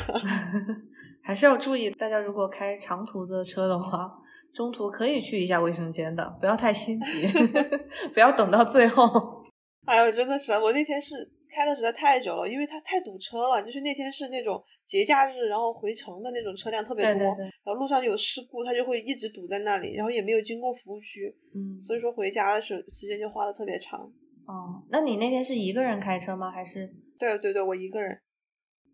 [1.23, 4.11] 还是要注意，大家如果开长途的车的话，
[4.55, 7.27] 中途可以去一下卫生间的，不要太心急，
[8.15, 9.45] 不要等到最后。
[9.87, 11.15] 哎呦，真的是，我那天是。
[11.51, 13.63] 开的实在太久了，因为它太堵车了。
[13.63, 24.01] 就是那天是那种节假日，然后回程的那种车辆特别多，然后路上有事故，它就会一直堵在那里，然后也没有经过服务区，嗯，所以说回家的时时间就花的特别长。
[24.47, 26.51] 哦，那你那天是一个人开车吗？
[26.51, 26.91] 还是？
[27.19, 28.19] 对对对，我一个人。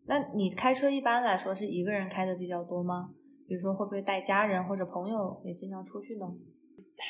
[0.06, 3.10] 那你开车一般来说是一个人开的比较多吗？
[3.46, 6.26] 比如说会不会带家人或者朋友也经常出去呢？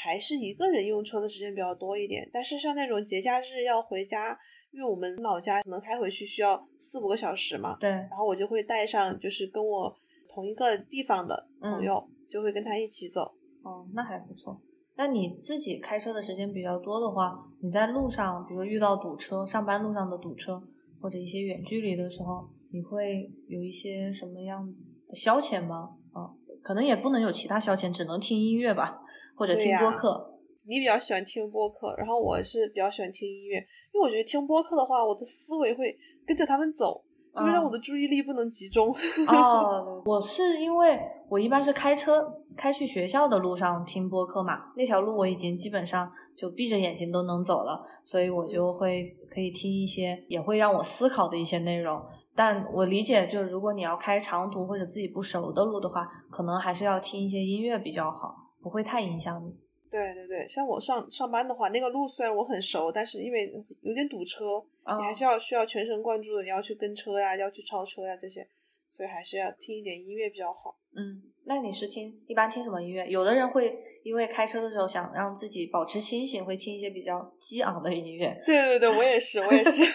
[0.03, 4.37] 还是一个人用车的时间比较多一点，但是像那种节假日要回家。
[4.77, 9.97] 因为我们老家可能开回去需要四五个小时嘛，对，然后我就会带上就是跟我
[10.29, 13.23] 同一个地方的朋友，就会跟他一起走。
[13.63, 14.61] 哦，那还不错。
[14.97, 20.63] 那你自己开车的时间比较多的话，你在路上，比如遇到堵车，上班路上的堵车，
[21.01, 24.63] 或者一些远距离的时候，你会有一些什么样
[25.09, 25.89] 的消遣吗？
[26.13, 26.29] 啊，
[26.63, 29.01] 可能也不能有其他消遣，只能听音乐吧，
[29.35, 30.36] 或者听播客。
[30.69, 33.57] 你比较喜欢听播客，然后我是比较喜欢听音乐，
[33.93, 37.03] 因为我觉得听播客的话，我的思维会跟着他们走，
[37.35, 38.93] 就会让我的注意力不能集中。
[39.29, 40.99] 哦，我是因为
[41.29, 42.27] 我一般是开车
[42.57, 52.03] 开去学校的路上听播客嘛，那条路我已经基本上就闭着眼睛都能走了，所以我就会可以听一些也会让我思考的一些内容。
[52.35, 59.55] 但我理解，就是如果你要开长途或者自己不熟的路的话，可能还是要听一些音乐比较好，不会太影响你。
[59.91, 63.51] 对对对，像我上上班的话，那个路虽然我很熟，但是因为
[63.83, 64.63] 有点堵车，
[64.99, 68.47] 你还是要需要全神贯注的，你要去跟车呀，要去超车呀这些，
[68.89, 70.77] 所以还是要听一点音乐比较好。
[70.97, 73.07] 嗯，那你是听一般听什么音乐？
[73.09, 78.41] 有的人会因为开车的时候想让自己保持清醒，会听一些比较激昂的音乐。
[78.47, 79.85] 对对对，我也是，我也是。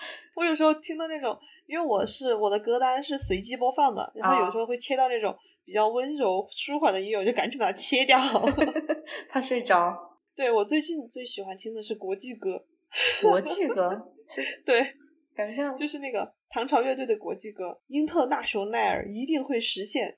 [0.36, 8.18] 我有时候听到那种，因为我是我的歌单是随机播放的，然后有时候会切到那种比较温柔舒缓的音乐，我就赶紧把它切掉。
[9.28, 10.18] 怕睡着。
[10.36, 12.64] 对我最近最喜欢听的是国际歌。
[13.22, 14.42] 国际歌是？
[14.64, 14.82] 对，
[15.34, 20.16] 感觉像就是那个唐朝乐队的国际歌，《英特纳雄奈尔》一定会实现。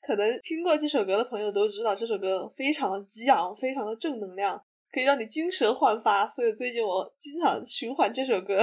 [0.00, 6.26] 可能听过这首歌的朋友都知道，这首歌非常的激昂，非常的正能量，可以让你精神焕发。
[6.26, 8.60] 所以最近我经常循环这首歌。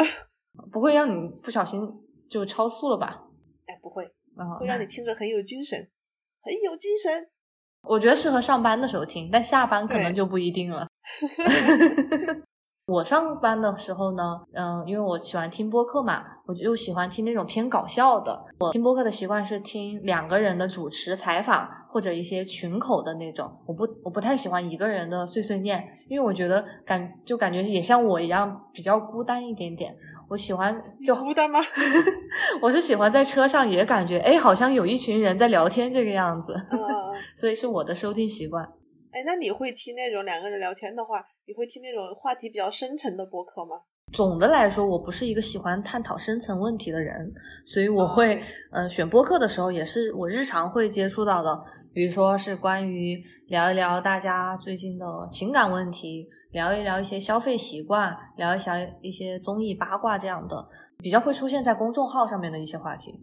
[0.71, 1.81] 不会让你不小心
[2.29, 3.23] 就超速了吧？
[3.67, 4.05] 哎，不会，
[4.59, 5.89] 会让你听着很有精神，
[6.41, 7.29] 很有精神。
[7.87, 10.87] 我觉得适合上班的时候听，但下班可能就不一定了。
[12.85, 18.43] 我上班的时候呢，嗯，因为我喜欢听播客嘛，我就喜欢听那种偏搞笑的。
[18.57, 23.47] 我听播客的习惯是听两个人的主持采访，或者一些群口的那种。
[23.67, 29.95] 我不，我不太喜欢一个人的碎碎念，因为我觉得感就感觉也像我一样比较孤单一点点。
[30.29, 31.59] 我喜欢就孤单吗？
[32.61, 36.53] 我是喜欢在车上也感觉哎，好像有一群人在聊天这个样子，
[37.35, 38.63] 所以是我的收听习惯。
[39.11, 43.77] 哎，那你会听那种两个人聊天的话，你会听那种话题比较深沉的播客吗？
[44.13, 47.31] 总的来说，我不是一个喜欢探讨深层问题的人，
[47.65, 48.39] 所以我会
[48.71, 51.59] 呃选播客的时候也是我日常会接触到的，
[51.91, 56.27] 比如说是关于聊一聊大家最近的情感问题。
[56.51, 63.13] 聊一聊一些消费习惯，聊一下一些综艺八卦这样的，比较会出现在公众号上面的一些话题。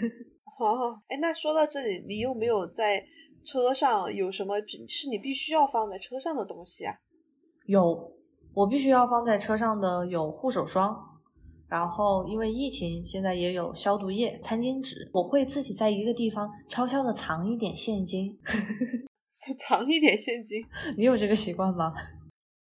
[0.58, 3.04] 哦，哎，那说到这里，你有没有在
[3.42, 6.94] 车上有什么是你必须要放在车上的东西啊？
[7.66, 8.12] 有，
[8.54, 10.94] 我必须要放在车上的有护手霜，
[11.68, 15.08] 然后因为疫情，现在也有消毒液、餐巾纸。
[15.12, 18.38] 我会自己在一个地方悄悄的藏一点现金，
[19.58, 20.62] 藏一点现金。
[20.96, 21.92] 你有这个习惯吗？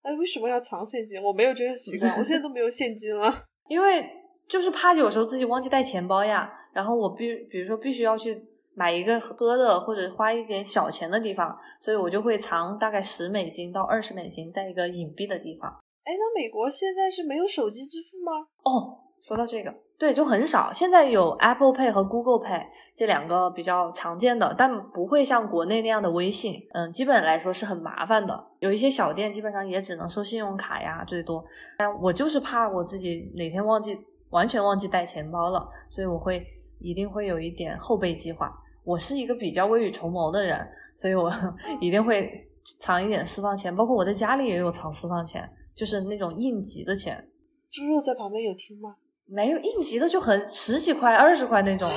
[0.09, 1.23] 哎，为什么要藏现金？
[1.23, 3.31] 我没有这个习惯，我现在都没有现金了。
[3.69, 4.09] 因为
[4.49, 8.43] 就是怕有时候自己忘记带钱包呀，然后我必比如说必须要去
[8.75, 15.71] 买一个喝的或者花一点小钱的地方，所以我就会藏大概十美金到二十美金在一个隐蔽的地方。
[16.05, 18.47] 哎，那美国现在是没有手机支付吗？
[18.65, 19.75] 哦，说到这个。
[19.99, 20.73] 对，就很少。
[20.73, 26.55] 现在有 Apple Pay 和 Google Pay 这两个比较常见的，但不会像国内那样的微信。
[26.73, 28.47] 嗯，基本来说是很麻烦的。
[28.61, 31.45] 有一些小店基本上也只能收信用卡呀，最多。
[31.79, 33.99] 但我就是怕我自己哪天忘记，
[34.31, 36.47] 完全忘记带钱包了，所以我会
[36.79, 38.53] 一定会有一点后备计划。
[38.85, 41.33] 我是一个比较未雨绸缪的人，所以我
[41.81, 47.29] 一定会藏一点私房钱，包括我在家里也有藏私房钱，就是那种应急的钱。
[47.71, 48.95] 猪肉在旁边有听吗？
[49.29, 51.89] 没有应急的就很十几块、二十块那种，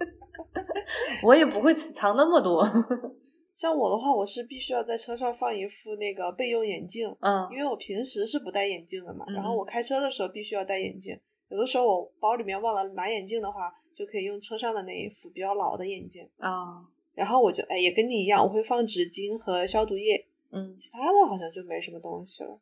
[1.24, 2.64] 我也不会藏那么多。
[3.54, 9.26] 像我的话，我是必须要在车上放一副那个备用眼镜，嗯，因为我平时是不戴眼镜的嘛。
[9.34, 16.86] 然后我开车的时候必须要戴眼镜，有的时候我包里面忘了拿眼镜的话，就可以用车上的那一副比较老的眼镜啊。
[17.12, 22.58] 然后我就哎也跟你一样，我会放纸巾和消毒液，嗯，其他的好像就没什么东西了。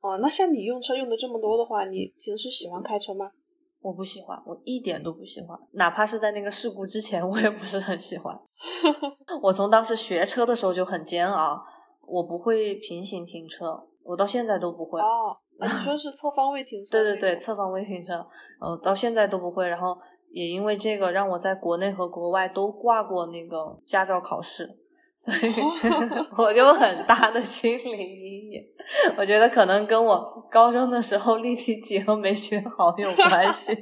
[0.00, 3.30] 哦，那像你用车用的这么多的话，你平时喜欢开车吗？
[3.82, 8.38] 我不喜欢，我一点都不喜欢，哪怕是在那个事故之前，我也不是很喜欢。
[9.42, 11.58] 我从当时学车的时候就很煎熬，
[12.06, 15.00] 我不会平行停车，我到现在都不会。
[15.00, 16.90] 哦，你说是侧方位停车？
[17.02, 18.14] 对对对，侧方位停车，
[18.60, 19.66] 呃，到现在都不会。
[19.68, 19.96] 然后
[20.30, 24.78] 也因为这个，让我在国内和国外都挂过那个驾照考试。
[25.22, 25.52] 所以
[26.38, 28.62] 我就很大的心理阴影，
[29.18, 33.76] 我觉得可能跟我高中的时候立体几何没学好有关系，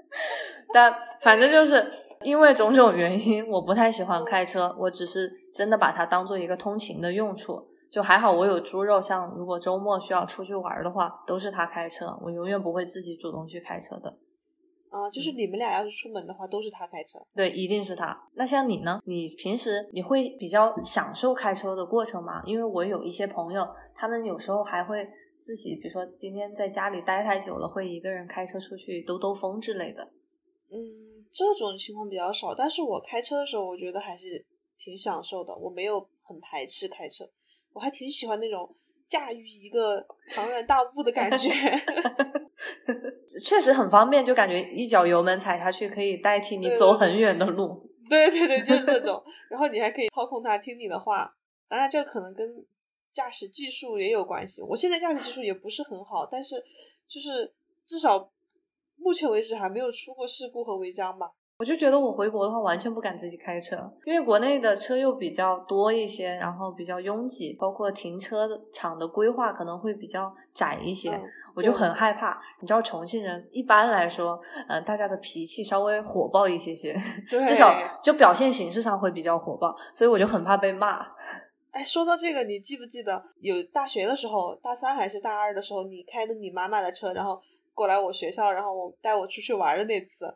[0.72, 1.86] 但反正就是
[2.22, 7.68] 因为种种原因，我不太喜欢开车，我只是真的把它当做一个通勤的用处。
[7.90, 14.16] 就还好我有猪肉，像如果周末需要出去玩的话，都是他开车，我永远不会自己主动去开车的。
[14.90, 17.18] 啊，就是你们俩要是出门的话，都是他开车。
[17.34, 18.28] 对，一定是他。
[18.34, 19.00] 那像你呢？
[19.06, 22.42] 你平时你会比较享受开车的过程吗？
[22.44, 23.64] 因为我有一些朋友，
[23.94, 25.08] 他们有时候还会
[25.40, 30.02] 自己，比如说今天在家里待太久了，会一个人开车出去兜兜风之类的。
[30.72, 30.76] 嗯，
[31.32, 34.44] 这种情况比较少，但是我开车的时候，我觉得还是
[34.76, 35.56] 挺享受的。
[35.56, 37.24] 我没有很排斥开车，
[37.72, 38.68] 我还挺喜欢那种
[39.08, 41.48] 驾驭一个庞然大物的感觉。
[43.44, 47.88] 确实很方便，就感觉一脚油门踩下去可以代替你走很远的路。
[48.08, 49.22] 对对对，就是这种。
[49.48, 51.34] 然后你还可以操控它，听你的话。
[51.68, 52.66] 当然，这可能跟
[53.12, 54.60] 驾驶技术也有关系。
[54.62, 56.56] 我现在驾驶技术也不是很好，但是
[57.06, 57.52] 就是
[57.86, 58.32] 至少
[58.96, 61.30] 目前为止还没有出过事故和违章吧。
[61.60, 71.10] 我就觉得我回国的话完全不敢自己开车，因为国内的车又比较多一些，然后比较拥挤，包括停车场的规划可能会比较窄一些，
[71.54, 72.40] 我就很害怕。
[72.62, 76.98] 你知道重庆人一般来说，呃，大家的脾气稍微火爆一些些，
[77.28, 81.06] 至少就表现形式上会比较火爆，所以我就很怕被骂。
[81.72, 87.38] 哎，说到这个，你记不记得有大学的时候，大三还是大二的时候，你开的你妈妈的车，然后
[87.74, 90.34] 过来我学校，然后我带我出去玩的那次？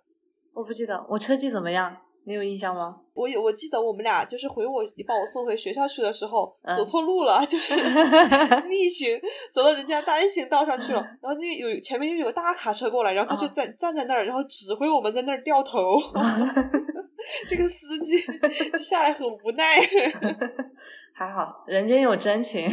[0.55, 1.95] 我不记得我车技怎么样，
[2.25, 3.01] 你有印象吗？
[3.13, 7.75] 我有，我记得我们俩就是回我，你把我送回学校去的时候，走错路了，就是
[8.69, 9.21] 逆行
[9.53, 16.01] 走到人家单行道上去了， 然后那有前面又有大卡车过来，然后他就在站在那儿，然后指挥我们在那儿掉头，
[17.51, 18.21] 这个司机
[18.73, 19.81] 就下来很无奈。
[21.17, 22.69] 还好人间有真情。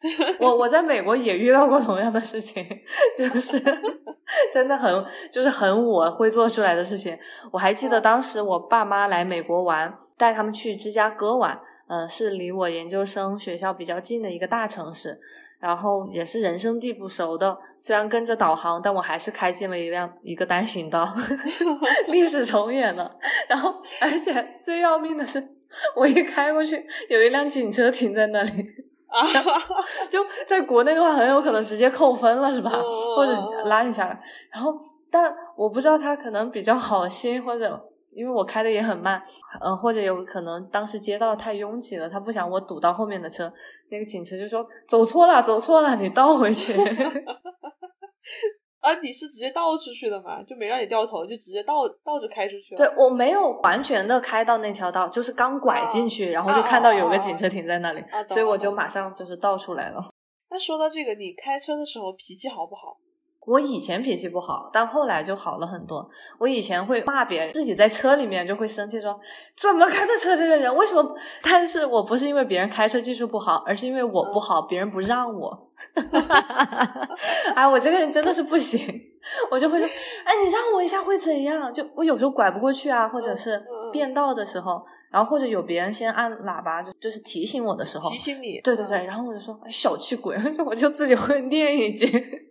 [0.38, 2.64] 我我在美国也遇到过同样的事情，
[3.16, 3.60] 就是
[4.52, 7.18] 真的很就是很我会做出来的事情。
[7.50, 15.18] 我还记得当时我爸妈来美国玩，带他们去芝加哥玩，嗯，是离我研究生学校比较近的一个大城市，
[15.58, 17.58] 然后也是人生地不熟的。
[17.76, 21.12] 虽然跟着导航，但我还是开进了一辆一个单行道，
[22.06, 23.10] 历史重演了。
[23.48, 25.42] 然后而且最要命的是，
[25.96, 28.64] 我一开过去，有一辆警车停在那里。
[29.08, 29.26] 啊，
[30.10, 32.70] 就在国内的话，很有可能直接扣分了，是吧？
[33.16, 33.32] 或者
[33.64, 34.20] 拉你下来。
[34.52, 34.74] 然后，
[35.10, 37.80] 但我不知道他可能比较好心，或者
[38.12, 39.22] 因为我开的也很慢，
[39.64, 43.50] 嗯，或者有可能当时街道太拥挤了，他不想我堵到后面的车。
[43.90, 46.74] 那个警车就说：“走错了，走错了，你倒回去。”
[48.80, 50.42] 啊，你是直接倒出去的吗？
[50.44, 52.78] 就没让你掉头，就直接倒倒着开出去了。
[52.78, 60.00] 对我没有完全的开到那条道，就是刚拐进去，然后就看到有个警车停在那里，所以我就马上就是倒出来了。
[60.50, 62.96] 那说到这个，你开车的时候脾气好不好？
[63.48, 66.06] 我以前脾气不好，但后来就好了很多。
[66.38, 69.18] 我以前会骂别人，自己在车里面就会生气，说
[69.56, 71.16] 怎么开的车这个人为什么？
[71.42, 75.70] 但是我不是因为别人开车技术不好，而是因为我不好，别人不让我。
[77.56, 78.80] 哎，我这个人真的是不行，
[79.50, 79.88] 我就会说，
[80.24, 81.72] 哎，你让我一下会怎样？
[81.72, 90.36] 就我有时候拐不过去啊，或者是变道的时候，然后或者有别人先按喇叭，就就是提醒我的时候，提醒你，对对对，然后我就说小气鬼，
[90.66, 92.47] 我就自己会念一句。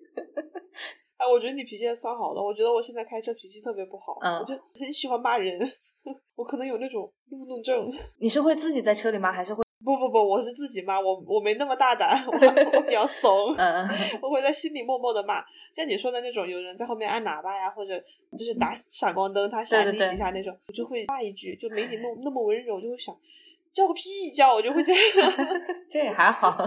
[1.18, 2.41] 哎，我觉得你脾气也算好的。
[2.41, 5.59] 我觉得我现在开车脾气特别不好，我就很喜欢骂人。
[6.36, 7.91] 我可能有那种路怒症。
[8.20, 9.63] 你是会自己在车里骂，还是会？
[9.86, 10.99] 不不不，我是自己骂。
[10.99, 12.32] 我我没那么大胆，我
[12.78, 13.53] 我比较怂。
[13.55, 13.88] 嗯，
[14.22, 15.43] 我会在心里默默的骂。
[15.74, 17.97] 像你说的那种，有人在后面按喇叭呀，或者
[18.38, 23.15] 就是打闪光灯，他闪你几下那种，我就会骂一句，就没你那那么温柔，就会想。
[23.78, 24.99] 叫个屁叫，我就会这样，
[25.88, 26.57] 这也还好。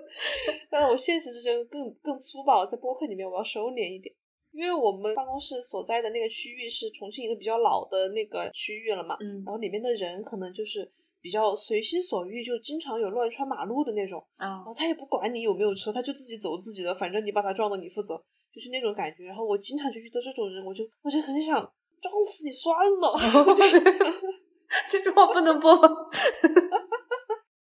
[0.72, 4.14] 但是我现实之中更更粗暴，在播客里面我要收敛一点，
[4.52, 10.90] 因为我们办公室所在的那个区域是重庆一个比较老的那个区域了嘛，嗯，然后里面的人可能就是
[11.20, 18.16] 比较随心所欲，就经常有乱穿马路的那种，啊，然后他也不管你有没有车，他就自己走自己的，反正你把他撞了你负责，
[18.50, 19.24] 就是那种感觉。
[19.26, 21.56] 然后我经常就遇到这种人，我就我就很想
[22.00, 23.14] 撞死你算了。
[24.90, 25.70] 这句话不能播，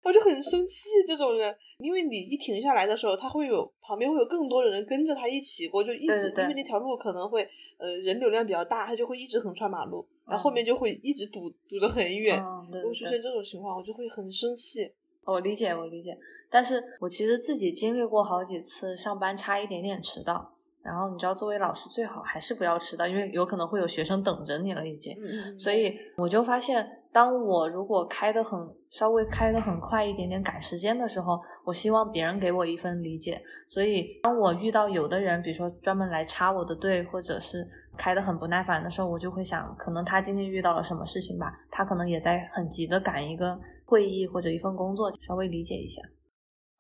[0.04, 7.48] 我就很生气这种人，因为你一停下来的时候，他会有旁边会有更多的人跟着他一起过，就一直因为那条路可能会
[7.78, 12.38] 呃人流量比较大，他就会一直横穿马路，然后后面就会一直堵堵得很远，
[12.72, 14.92] 如果出现这种情况，我就会很生气。
[15.24, 16.18] 我理解，我理解，
[16.50, 20.56] 但是我其实自己经历过好几次上班差一点点迟到。
[20.84, 25.16] 然后你知道，作为老师最好还是不要迟到，因为有可能会有学生等着你了已经。
[25.58, 28.60] 所以我就发现，当我如果开的很
[28.90, 33.40] 稍微开的很快一点点赶时间的时候，我希望别人给我一份理解。
[33.68, 46.02] 所以当我遇到有的人，比如说专门来插我的队，或者是开的很不耐烦的时候，我就会想，可能他今天遇到了什么事情吧，他可能也在很急的赶一个会议或者一份工作，稍微理解一下。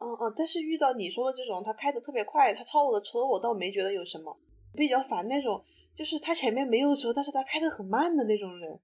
[0.02, 4.36] 嗯嗯，但是遇到你说的这种，他开的特别快，他超我的车，我倒没觉得有什么。
[4.76, 5.62] 比较烦那种
[5.96, 8.80] 就是他前面没有车，但是他开的很慢的那种人。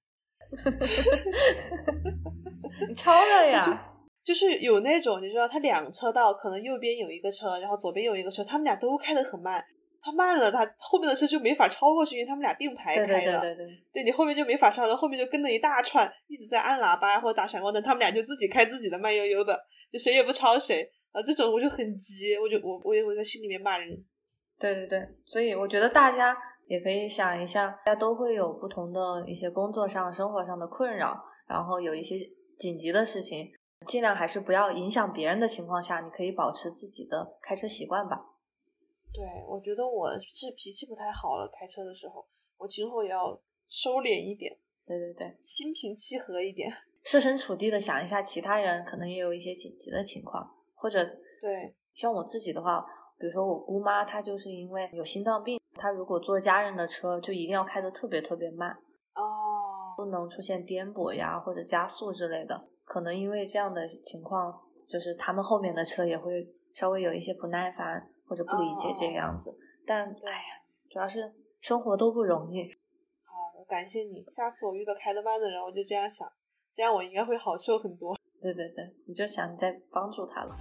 [2.87, 3.93] 你超了呀！
[4.23, 9.63] 就是有那种你知道，他两车道，可能右边有一个车，然后左边有一个车，他们俩都开的很慢。
[9.99, 13.39] 他慢了，他后面的车就没法超过去，因为他们俩并排开的。
[13.39, 19.59] 对对对对，你后面就没法超，然后后面就跟着一大串，一直在按喇叭或者打闪光灯，他们俩就自己开自己的，慢悠悠的，
[19.91, 20.89] 就谁也不超谁。
[21.17, 24.05] 啊，这种我就很急，我就我我也会在心里面骂人。
[24.59, 26.37] 对对对，所以我觉得大家
[26.67, 32.19] 也可以想一下，大家都会有不同的一些工作上、生活上的困扰，然后有一些
[32.59, 33.51] 紧急的事情，
[33.87, 38.15] 尽量还是不要影响别人的情况下，你可以保持自己的开车习惯吧。
[39.11, 42.23] 对，我觉得我是脾气不太好了，开车的时候，
[42.57, 44.55] 我今后也要收敛一点。
[44.85, 46.71] 对对对，心平气和一点，
[47.03, 50.53] 设身处地的想一下，其他人可能也有一些紧急的情况。
[50.77, 51.03] 或者
[51.41, 52.85] 对，像我自己的话，
[53.17, 58.69] 比如说我姑妈，她就是因为有心脏病，她如果坐家人的车，就一定要开得特别特别慢
[59.15, 62.69] 哦，不能出现颠簸呀或者加速之类的。
[62.85, 64.53] 可能因为这样的情况，
[64.87, 69.53] 就是他们后面的车也会稍微有一些不耐烦或者不理解这个样子。
[69.85, 72.63] 但哎呀，主要是生活都不容易。
[73.25, 74.23] 好，感谢你。
[74.31, 76.27] 下次我遇到开得慢的人，我就这样想，
[76.73, 78.16] 这样我应该会好受很多。
[78.39, 80.55] 对对对，你就想在帮助他了。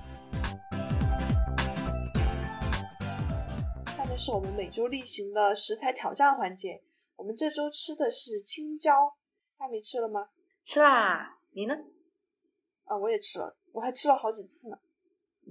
[3.96, 6.82] 下面是我们每周例行的食材挑战环节。
[7.16, 9.14] 我们这周吃的是青椒，
[9.58, 10.28] 大米吃了吗？
[10.64, 11.74] 吃啦，你呢？
[12.84, 14.78] 啊，我也吃了，我还吃了好几次呢。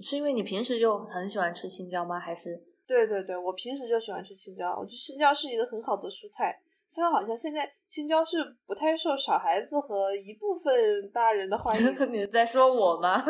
[0.00, 2.18] 是因为你平时就很喜欢吃青椒吗？
[2.18, 2.62] 还是？
[2.86, 6.60] 对对对，我平时就喜欢吃青椒，我觉得青椒是一个很好的蔬菜。
[6.88, 11.96] 虽然好像现在青椒是不太受小孩子和一部分大人的欢迎。
[12.12, 13.24] 你在说我吗？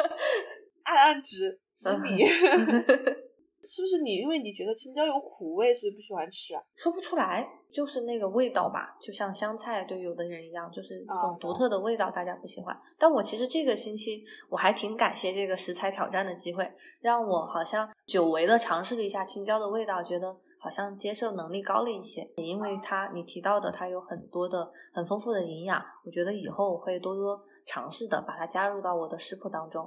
[0.84, 2.24] 暗暗指指你，
[3.64, 4.16] 是不是你？
[4.16, 6.62] 因为你觉得青椒有苦味，所以不喜欢吃啊？
[6.76, 12.78] 说不出来，就是那个味道吧，就像香菜对有的人一样，就是一种独特的味道，大家不喜欢。
[12.98, 16.70] 但我其实这个星期我还挺感谢这个食材挑战的机会，
[17.00, 20.36] 让我好像久违的尝试了一下青椒的味道，觉得。
[20.64, 29.84] 好像接受能力高了一些，因为它你提到的它有很多的很丰富的营养，我觉得以后我会多多尝试的把它加入到我的食谱当中。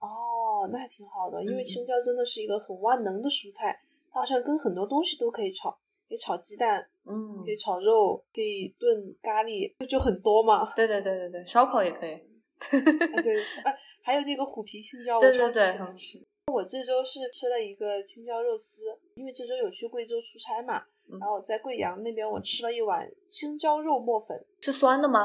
[0.00, 3.80] 哦，那还挺好的，因为青椒真的是一个很万能的蔬菜，
[4.10, 5.70] 它好像跟很多东西都可以炒，
[6.08, 10.74] 可以炒鸡蛋，嗯，可以炒肉，可以炖咖喱，就就很多嘛。
[10.74, 12.18] 对对对对对，烧烤也可以。
[13.22, 16.18] 对，哎，还有那个虎皮青椒，我超级喜欢吃。
[16.52, 18.82] 我这周是吃了一个青椒肉丝，
[19.14, 20.82] 因为这周有去贵州出差嘛，
[21.20, 25.20] 然后在贵阳那边我吃了一碗青椒肉末粉，是酸的吗？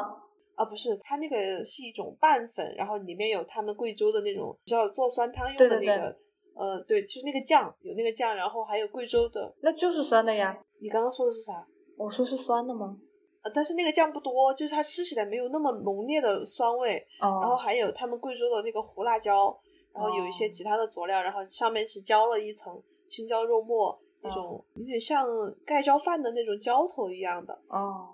[0.55, 6.17] 啊，不是，它那个是一种拌粉，然后里面有他们贵州的那种需要做酸汤用的那个，
[6.55, 10.57] 呃，对，就是那个酱，有那个酱，然后还有贵州的，那就是酸的呀。
[10.79, 11.65] 你刚刚说的是啥？
[11.97, 12.97] 我说是酸的吗？
[13.43, 19.57] 呃，但是那个酱不多，就是它吃起来没有那么浓烈的酸味，哦，然后还有他们贵州的那个胡辣椒。
[19.93, 22.79] 然后有一些其他的佐料，然后上面是浇了一层
[23.09, 25.25] 青椒肉末，那种有点像
[25.65, 28.09] 盖浇饭的那种浇头一样的，哦，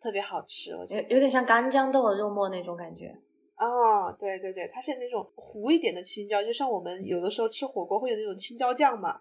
[0.00, 3.16] 特别好吃，我觉得有点像干豇豆的肉末那种感觉。
[3.54, 9.20] 啊，对对对，它是那种糊一点的青椒，就像我们有的时候吃火锅会有那种青椒酱嘛，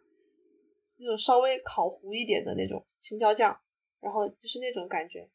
[0.98, 3.58] 那种稍微烤糊一点的那种青椒酱，
[4.02, 5.30] 然后就是那种感觉。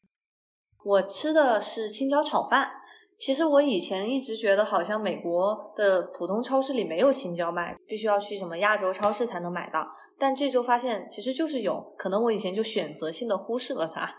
[0.83, 2.80] 我吃的是青椒炒饭。
[3.21, 9.87] 其实我以前一直觉得，好像美国的普通超市里没有青椒卖，必须要去什么亚洲超市才能买到。
[10.17, 14.09] 但这周发现，其实就是有可能我以前就选择性的忽视了它，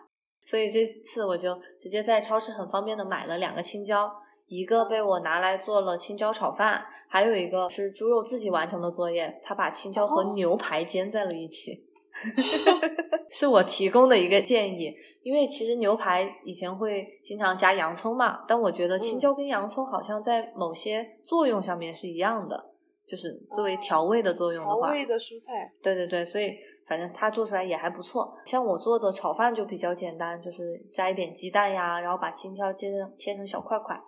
[0.46, 4.08] 所以这次我就直接在超市很方便的买了两个青椒，
[4.46, 11.88] 一个被我拿来做了青椒炒饭，还有一个是猪肉自己完成的作业，他把青椒和牛排煎在了一起。
[13.30, 22.72] 是我提供的一个建议，因为其实牛排以前会经常加洋葱嘛，但我觉得青椒跟洋葱好像在某些作用上面是一样的，
[23.06, 26.52] 就是作为调味的作用的话，调味的蔬菜，对对对，所以
[26.86, 28.34] 反正它做出来也还不错。
[28.44, 33.98] 像我做的炒饭就比较简单，就是加一点鸡蛋呀，然后把青椒切成切成小块块，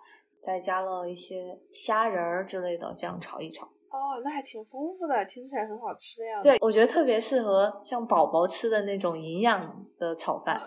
[0.43, 3.67] 再加了一些虾仁儿之类的，这样炒一炒。
[3.95, 6.49] 哦，那还挺丰富的，听起来很好吃的样子。
[6.49, 10.59] 对，我觉得特别适合像宝宝吃的那种营养的炒饭。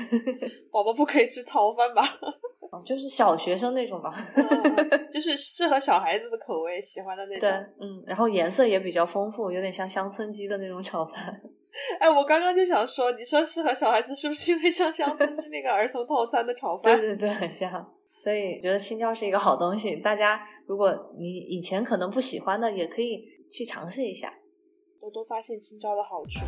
[0.70, 2.02] 宝宝不可以吃炒饭吧？
[2.70, 4.12] 哦，就是小学生那种吧，
[5.10, 7.40] 就是适合小孩子的口味，喜欢的那种。
[7.40, 7.50] 对，
[7.80, 11.40] 嗯，然后颜色也比较丰富，有点像乡村鸡的那种炒饭。
[12.00, 16.98] 哎，我刚刚就想说，你说适合小孩子，是不是因为像乡村鸡那个儿童套餐的炒饭？
[17.00, 17.70] 对对对，很像。
[18.26, 24.34] 所以觉得青椒是一个好东西，大家如果你以前可能不喜欢的，也可以去尝试一下，
[25.00, 26.40] 多多发现青椒的好处。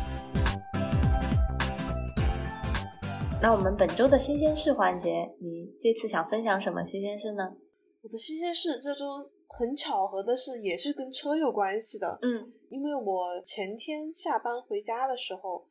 [3.41, 7.55] 那我们本周的新鲜事环节，你这次想分享什么新鲜事呢？
[8.03, 9.05] 我的新鲜事这周
[9.47, 12.19] 很巧合的是，也是跟车有关系的。
[12.21, 15.65] 嗯因为我前天下班回家的时候，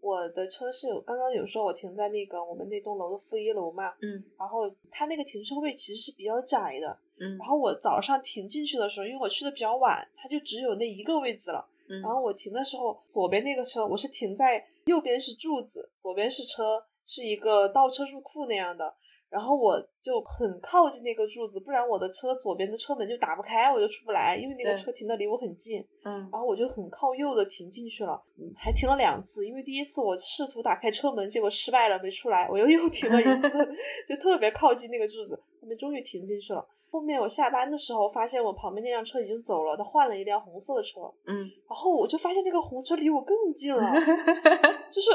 [0.00, 6.98] 我的车是有刚刚有说我停在那个我们那栋楼的负一楼嘛，嗯然后它那个停车位其实是比较窄的。
[7.20, 11.68] 嗯然后我早上停进去的时候，因为我去的比较晚，它就只有那一个位置了。
[11.88, 18.94] 嗯，然后我停的时候，左边那个车我是停在右边是柱子，左边是车，是一个倒车入库那样的。
[19.30, 25.80] 然后我就很靠近那个柱子，不然我的车左边的车门就打不开，我就出不来，因为那个车停的离我很近。
[26.04, 33.48] 嗯然后我就很靠右的停进去了，嗯，还停了两次，因为第一次我试图打开车门，结果失败了，没出来，我又 又停了一次，
[34.08, 36.66] 就特别靠近那个柱子，后面终于停进去了。
[36.90, 41.36] 后面我下班的时候发现我旁边那辆车已经走了，他换了一辆红色的车，嗯
[41.68, 43.92] 然后我就发现那个红车离我更近了，
[44.90, 45.10] 就是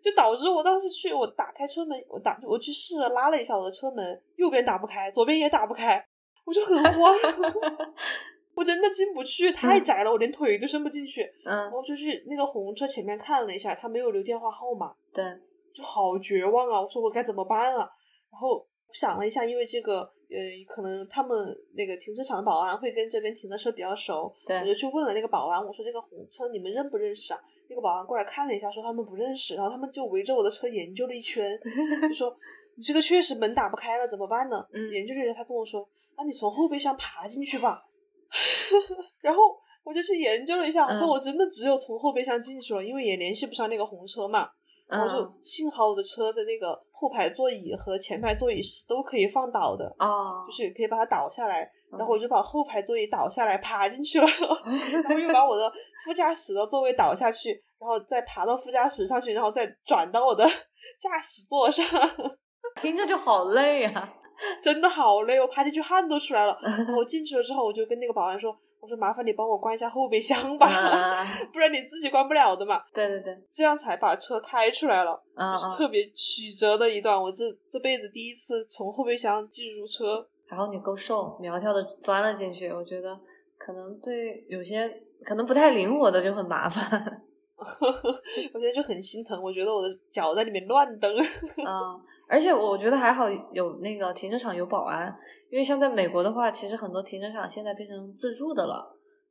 [0.00, 6.04] 就导致我当时去我打开车门，我打我去试着拉了一下我的车门，右边打不开，左边也打不开，
[6.44, 7.14] 我就很慌，
[8.54, 11.22] 我真的进不去，太窄了，我连腿都伸不进去。
[11.44, 15.24] 嗯然，后就去那个红车前面看了一下，他没有留电话号码，对，
[15.74, 16.80] 就好绝望啊！
[16.80, 17.88] 我说我该怎么办啊？
[18.30, 27.40] 然后想了一下，因为这个呃，可能他们那个停车场的保安会跟这边停的车比较熟，我就去问了那个保安，我说这个红车你们认不认识啊？
[27.68, 31.58] 那个保安过来看了一下，说他们不认识，然后他们就围着我的车研究了一圈，
[32.02, 32.36] 就说
[32.76, 34.66] 你这个确实门打不开了，怎么办呢？
[34.72, 37.82] 嗯研究着他跟我说，那你从后备箱爬进去吧。
[39.22, 39.42] 然后
[39.84, 44.48] 我就去研究了一下，我说嗯我真的只有从后备箱进去了，因为也联系不上那个红车嘛。
[44.98, 51.62] 然后就嗯幸好我的车的那个后排座椅和前排座椅是都可以放倒的，哦，就 是可以把它倒下来。
[51.62, 54.26] 嗯然后我就把后排座椅倒下来，爬进去了，
[55.04, 55.70] 然后又把我的
[56.04, 60.44] 副驾驶的座位倒下去，然后再爬到副驾驶上去，然后再转到我的
[61.00, 61.86] 驾驶座上，
[62.82, 64.12] 听着就好累啊。
[64.60, 66.58] 真的好累，我爬进去汗都出来了。
[66.60, 68.52] 然后我进去了之后，我就跟那个保安说
[68.84, 72.82] ：“我说麻烦你帮我关一下后备箱吧，啊 不然你自己关不了的嘛。
[72.92, 75.18] 对对对，”这样才把车开出来了。
[75.34, 83.18] 就是特别曲折的一段，我这这辈子第一次从后备箱进入车，然后你够瘦，苗条的钻了进去，我觉得
[83.56, 87.22] 可能对有些可能不太灵活的就很麻烦。
[87.56, 91.10] 我现在就很心疼，我觉得我的脚在里面乱蹬。
[91.16, 95.14] 嗯，而且我觉得还好有那个停车场有保安，
[95.50, 98.84] 因为像在美国的话，其实很多停车场现在变成自助的了，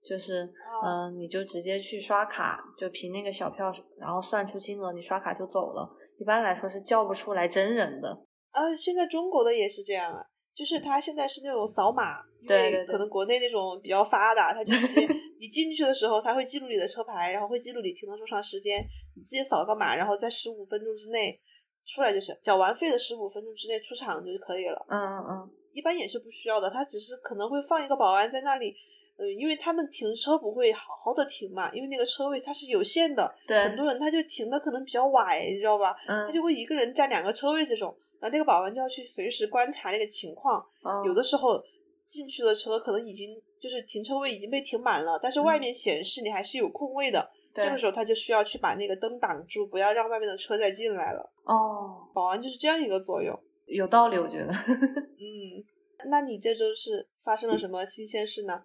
[0.07, 0.43] 就是
[0.83, 5.89] 嗯、呃你就直接去刷卡，就凭那个小票，然后算出金额，你刷卡就走了。
[6.19, 8.09] 一般来说是叫不出来真人的。
[8.51, 10.23] 呃，现在中国的也是这样啊，
[10.55, 15.07] 就是他现在是那种扫码，因为可能国内那种比较发达，他就直接
[15.41, 18.85] 你进去的时候，他会记录你的车牌，然后会记录你停了多长时间，
[19.15, 21.37] 你直接扫个码，然后在十五分钟之内
[21.85, 24.85] 出来就行，缴完费的十五分钟之内出场就可以了。
[24.89, 28.75] 嗯嗯嗯，一般也是不需要的，他只是可能会放一个保安在那里，
[29.17, 33.63] 呃，因为他们停车不会好好的停嘛，因为那个车位它是有限的，对。
[33.63, 35.95] 很多人他就停的可能比较歪，你知道吧？
[36.05, 41.61] 他嗯，就会一个人占两个车位这种，然后那个保安就要去随时观察那个情况，嗯有的时候
[42.05, 51.31] 进去的车可能已经就是停车位已经被停满了，但是外面显示你还是有空位的，这个时候他就需要去把那个灯挡住，不要让外面的车再进来了。
[51.43, 53.37] 哦，保安就是这样一个作用。
[53.65, 54.47] 有道理，我觉得。
[54.47, 55.63] 嗯，
[56.09, 58.63] 那你这周是发生了什么新鲜事呢？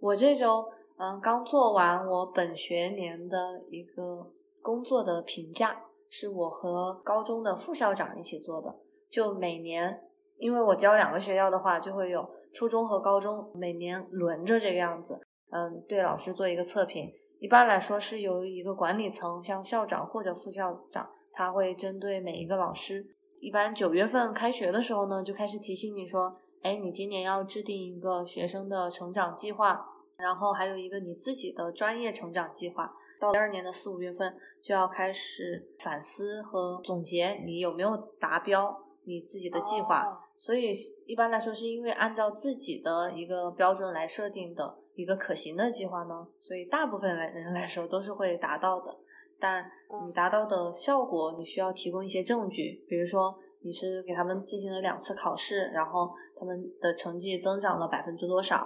[0.00, 0.64] 我这周
[0.98, 3.38] 嗯刚做完我本学年的
[3.70, 4.26] 一个
[4.60, 8.74] 工作的评价，是我和高中的副校长一起做的。
[9.10, 10.00] 就每年，
[10.38, 15.20] 因为我教两个学校的话，就会有初中和高中每年轮着这个样子，
[15.50, 17.12] 嗯，对老师做一个测评。
[17.42, 23.04] 一般来说是由一个管理层，像校长或者副校长，他会针对每一个老师。
[23.40, 26.32] 一般九月份开学的时候呢，就开始提醒你说，
[26.62, 29.84] 哎，你今年要制定一个学生的成长计划，
[30.16, 32.94] 然后还有一个你自己的专业成长计划。
[33.18, 40.28] 到第二年的四五月份就要开始反思和总结你有没有达标你自己的计划。
[40.42, 40.74] 哦所以
[41.06, 48.92] 一般来说是因为按照自己的一个标准来设定的一个可行的计划呢，所以大部分来人来说都是会达到的。
[49.38, 49.64] 但
[50.02, 53.32] 你嗯达到的效果，你需要提供一些证据，比如说
[53.62, 58.56] 你是给他们进行了两次考试，然后他们的成绩增长了百分之多少。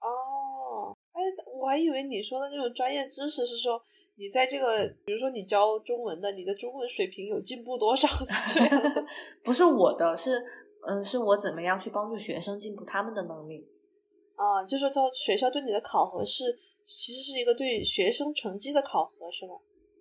[0.00, 1.22] 哦，哎，
[1.60, 3.80] 我还以为你说的那种专业知识是说
[4.16, 9.04] 你在这个，比如说你教中文的，你的中文水平有进步多少是这样的
[9.42, 10.40] 不是我的，是
[10.86, 13.66] 嗯，是我怎么样去帮助学生进步他们的能力。
[14.36, 14.64] 啊？
[14.64, 16.44] 就是说，教学校对你的考核是
[16.84, 19.54] 其实是一个对学生成绩的考核，是吗？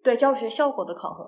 [0.04, 1.24] 对教学效果的考核。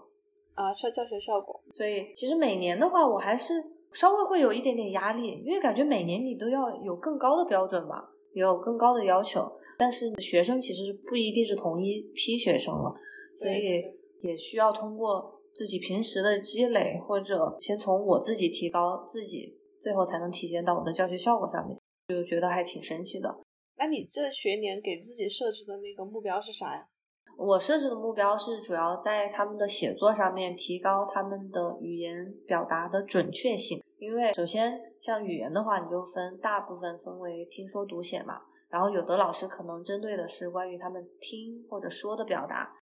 [0.53, 1.59] 啊，教教学效果。
[1.73, 3.53] 所以其实每年的话，我还是
[3.93, 9.51] 稍微会有一点点压力，因为感觉每年你都要有更高的标准吧，也有更高的要求。
[9.77, 12.93] 但是学生其实不一定是同一批学生了，
[13.37, 13.83] 所以
[14.21, 19.51] 也需要通过自己平时的积累，或者先从我自己提高自己，
[19.81, 21.75] 最后才能体现到我的教学效果上面，
[22.07, 23.35] 就觉得还挺神奇的。
[23.75, 26.87] 那你这学年给自己设置的那个目标是啥呀？
[27.35, 38.41] 我设置的目标是主要在他们的写作上面提高他们的语言表达的准确性，因为首先像语言的话，你就分大部分分为听说读写嘛。
[38.69, 42.75] 然后有的老师可能针对的是关于他们听或者说的表达，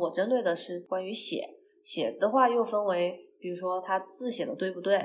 [0.00, 1.54] 我针对的是关于写。
[1.82, 5.00] 写的话又分为，比如说他字写的对不对，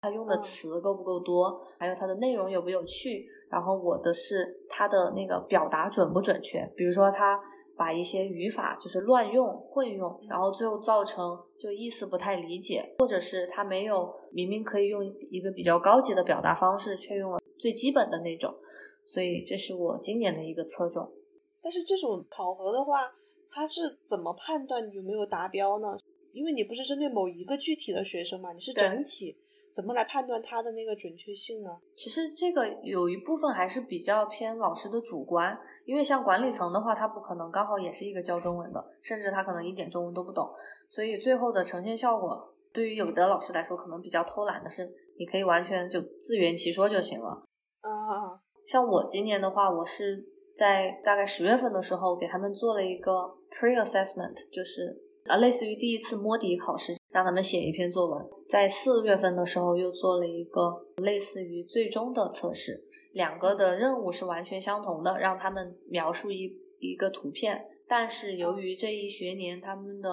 [0.00, 3.26] 他用的词够不够多，还有他的内容有不有趣。
[3.48, 7.40] 然后我的是他的那个表达准不准确，比如说他
[7.76, 18.52] 把一些语法就是乱用混用，然后最后造成就意思不太理解，或者是他没有明明可以用一个比较高级的表达方式，却用了最基本的那种。
[19.04, 21.08] 所以这是我今年的一个侧重，
[21.62, 23.12] 但是这种考核的话，
[23.48, 25.96] 它是怎么判断有没有达标呢？
[26.36, 29.34] 因为你不是针对某一个具体的学生嘛，你是整体，
[29.72, 31.70] 怎么来判断它的那个准确性呢？
[31.94, 40.46] 其实这个有一部分还是比较偏老师的主观，因为像管理层的话，他不可能刚好也是一个教中文的，甚至他可能一点中文都不懂，
[40.90, 44.86] 所以最后的呈现效果，对于有的老师来说，可能比较偷懒的是，
[45.18, 47.30] 你可以完全就自圆其说就行了。
[47.80, 48.38] 啊。
[48.68, 50.22] 像我今年的话，我是
[50.54, 53.12] 在大概十月份的时候给他们做了一个
[53.50, 54.94] pre assessment，就是
[55.28, 58.26] 啊，类似于第一次摸底考试，让他们写一篇作文。
[58.48, 67.66] 在四月份的时候又做了一个类似于最终的测试，两个的任务是完全相同的，让他们描述一一个图片。
[67.88, 70.08] 但是由于这一学年他们的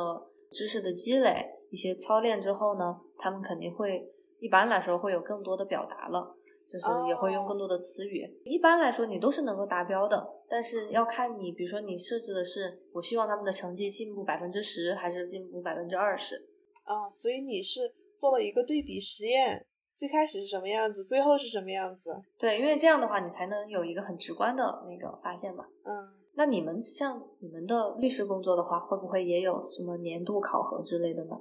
[0.52, 4.08] 知识的积累、一些操练之后呢，他们肯定会
[4.40, 6.36] 一般来说会有更多的表达了。
[6.66, 8.26] 就是也会用更多的词语。
[8.46, 16.36] 一般来说，你都是能够达标的，但是要看你，比如说你设置的是，我希望他们的成绩进步百分之十，还是进步百分之二十。
[16.84, 22.16] 啊，所以你是做了一个对比实验，最开始是什么样子，最后是什么样子？
[22.38, 25.66] 对，因为这样的话，你才能有一个很直观的那个发现嘛。
[25.86, 26.22] 嗯。
[26.36, 31.36] 那你们像你们的律师工作的话，会不会也有什么年度考核之类的呢？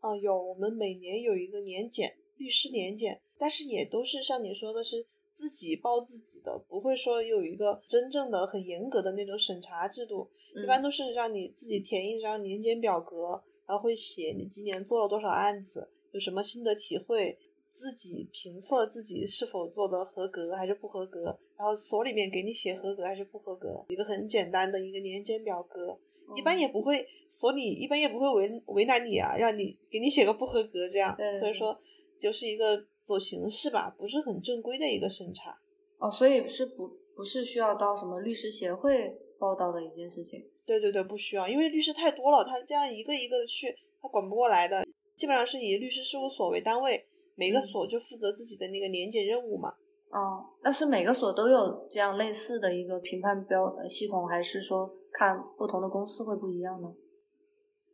[0.00, 3.20] 啊，有，我们每年有一个年检，律师年检。
[3.38, 4.96] 但是也都是像你说的，是
[5.32, 10.30] 自己报自己的，不会说有一个真正的很严格的那种审查制度。
[10.54, 17.38] 一般都是让你自己填一张年检表格，然后会写你今年做了多少案子，有什么心得体会，
[17.70, 25.98] 自己评测自己是否做的合格还是不合格，然后所里面给你写合格还是不合格，一个很简单的一个年检表格，
[26.36, 31.16] 一般也不会所里一般也不会为为难你啊，让你给你写个不合格这样。
[31.40, 31.78] 所以说
[32.20, 32.84] 就是一个。
[33.04, 35.58] 走形式吧，不是很正规的一个审查
[35.98, 40.44] 哦，所以是不不是需要到什么律师协会报道的一件事情？
[40.64, 44.84] 对对对，不需要，因为律师太多了，他这样一个一个的去，他管不过来的。
[45.14, 49.74] 基本上是以律师事务所为单位，每个所就负责自己的那个年检任务嘛。
[50.10, 56.92] 哦，那是每个所都有这样类似的一个评判标系统，还是说看不同的公司会不一样呢？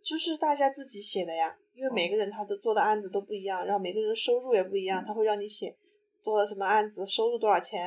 [0.02, 1.59] 就是大家自己写的呀。
[1.79, 5.72] 因为每个人他都做的案子都不一样，然后每个人的收入也不一样，他会让你写
[6.24, 7.81] 做了什么案子，收入多少钱，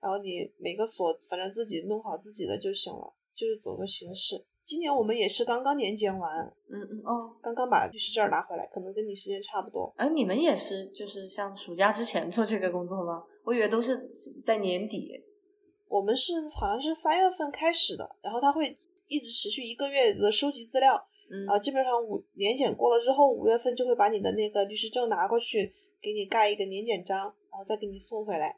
[0.00, 4.44] 然后你每个所反正自己弄好自己的就行了，就是走个形式。
[4.64, 9.94] 今年我们也是刚刚年检完，嗯嗯哦，刚刚把律师证拿回来，可能跟你时间差不多。
[9.96, 13.22] 哎，你们也是就是像暑假之前做这个工作吗？
[13.44, 14.10] 我以为都是
[14.44, 15.24] 在年底。
[15.86, 18.76] 我们是好像是三月份开始的，然后他会
[19.06, 21.02] 一直持续一个月的收集资料。
[21.46, 25.70] 啊，基本上五年检过了之后，五月份就会把你的那个律师证拿过去，
[26.00, 28.56] 给你盖一个年检章，然后再给你送回来。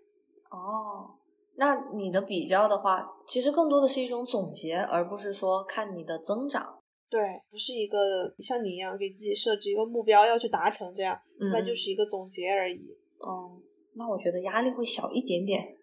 [0.51, 1.11] 哦，
[1.57, 6.79] 那你的比较的话，其实更多的是一种总结，而不是说看你的增长。
[7.11, 11.21] 对，不是一个像你一样给自己设置一个目标要去达成这样，
[11.53, 12.97] 那就是一个总结而已。
[13.19, 13.59] 哦，
[13.95, 15.77] 那我觉得压力会小一点点。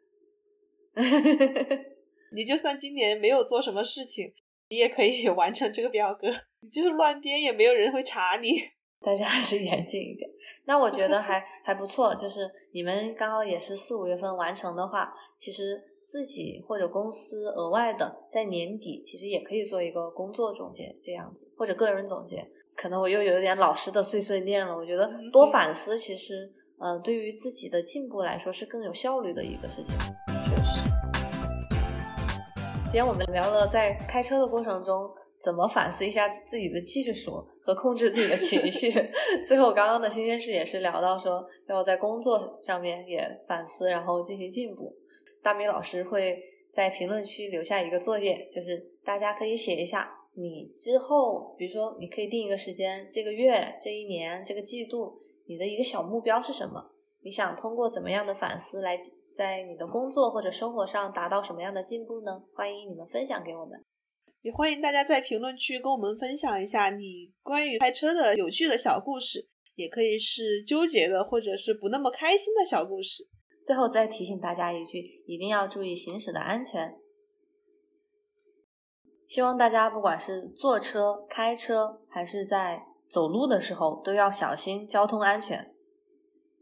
[2.33, 4.33] 你就算今年没有做什么事情。
[4.69, 6.27] 你也可以 完成这个表格，
[6.61, 8.59] 你就是乱编也没有人会查你。
[8.99, 10.29] 大家还是严谨一点。
[10.65, 22.43] 那我觉得还 还不错，就是你们刚好也是四五月份完成的话，其实自己或者公司额外的在年底其实也可以做一个工作总结这样子，或者个人总结。
[22.75, 24.75] 可能我又有点老师的碎碎念了。
[24.75, 29.95] 我觉得多反思，其实呃对于自己的进步来说是更有效率的一个事情。
[30.27, 30.96] 确实。
[32.87, 35.11] 今天我们聊了在开车的过程中
[35.41, 38.89] 怎么反思一下自己的技术和控制自己的情绪。
[39.45, 44.95] 最后，刚刚的新鲜事也是聊到说，要在工作上面也反思，然后进行进步。
[45.43, 56.89] 大米老师会在评论区留下一个作业，就是大家可以写一下你之后，比如说你可以定一个时间，这个月、这一年、这个季度，你的一个小目标是什么？
[57.21, 58.97] 你想通过怎么样的反思来
[59.37, 62.41] 在你的工作或者生活上达到什么样的进步呢？
[62.55, 63.79] 欢迎你们分享给我们。
[64.41, 73.27] 也欢迎大家在评论区跟我们分享一下你关于开车的有趣的小故事，也可以是纠结的，或者是不那么开心的小故事。
[73.63, 76.95] 最后再提醒大家一句，一定要注意行驶的安全。
[79.27, 85.75] 希望大家不管是坐车、开车，还是在走路的时候，都要小心交通安全。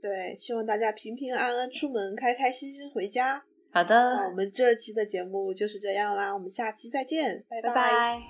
[0.06, 3.44] 对，希望大家平平安安出门，开开心心回家。
[3.72, 8.22] 好的，那我们这期的节目就是这样啦，我们下期再见，拜拜。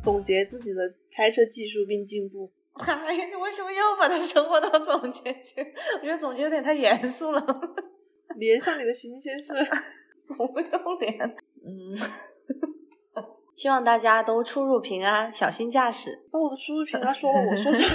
[0.00, 2.48] 总结自己的开车技术并进步。
[2.74, 5.60] 哎，你为什么又把它生活到总结去？
[6.00, 7.44] 我觉得总结有点太严肃了。
[8.38, 9.52] 连上你的新鲜事，
[10.38, 10.68] 我不要
[11.00, 11.18] 脸。
[11.66, 11.98] 嗯，
[13.54, 16.26] 希望大家都出入平安，小心驾驶。
[16.30, 17.84] 把我的出入平安说了，我说啥？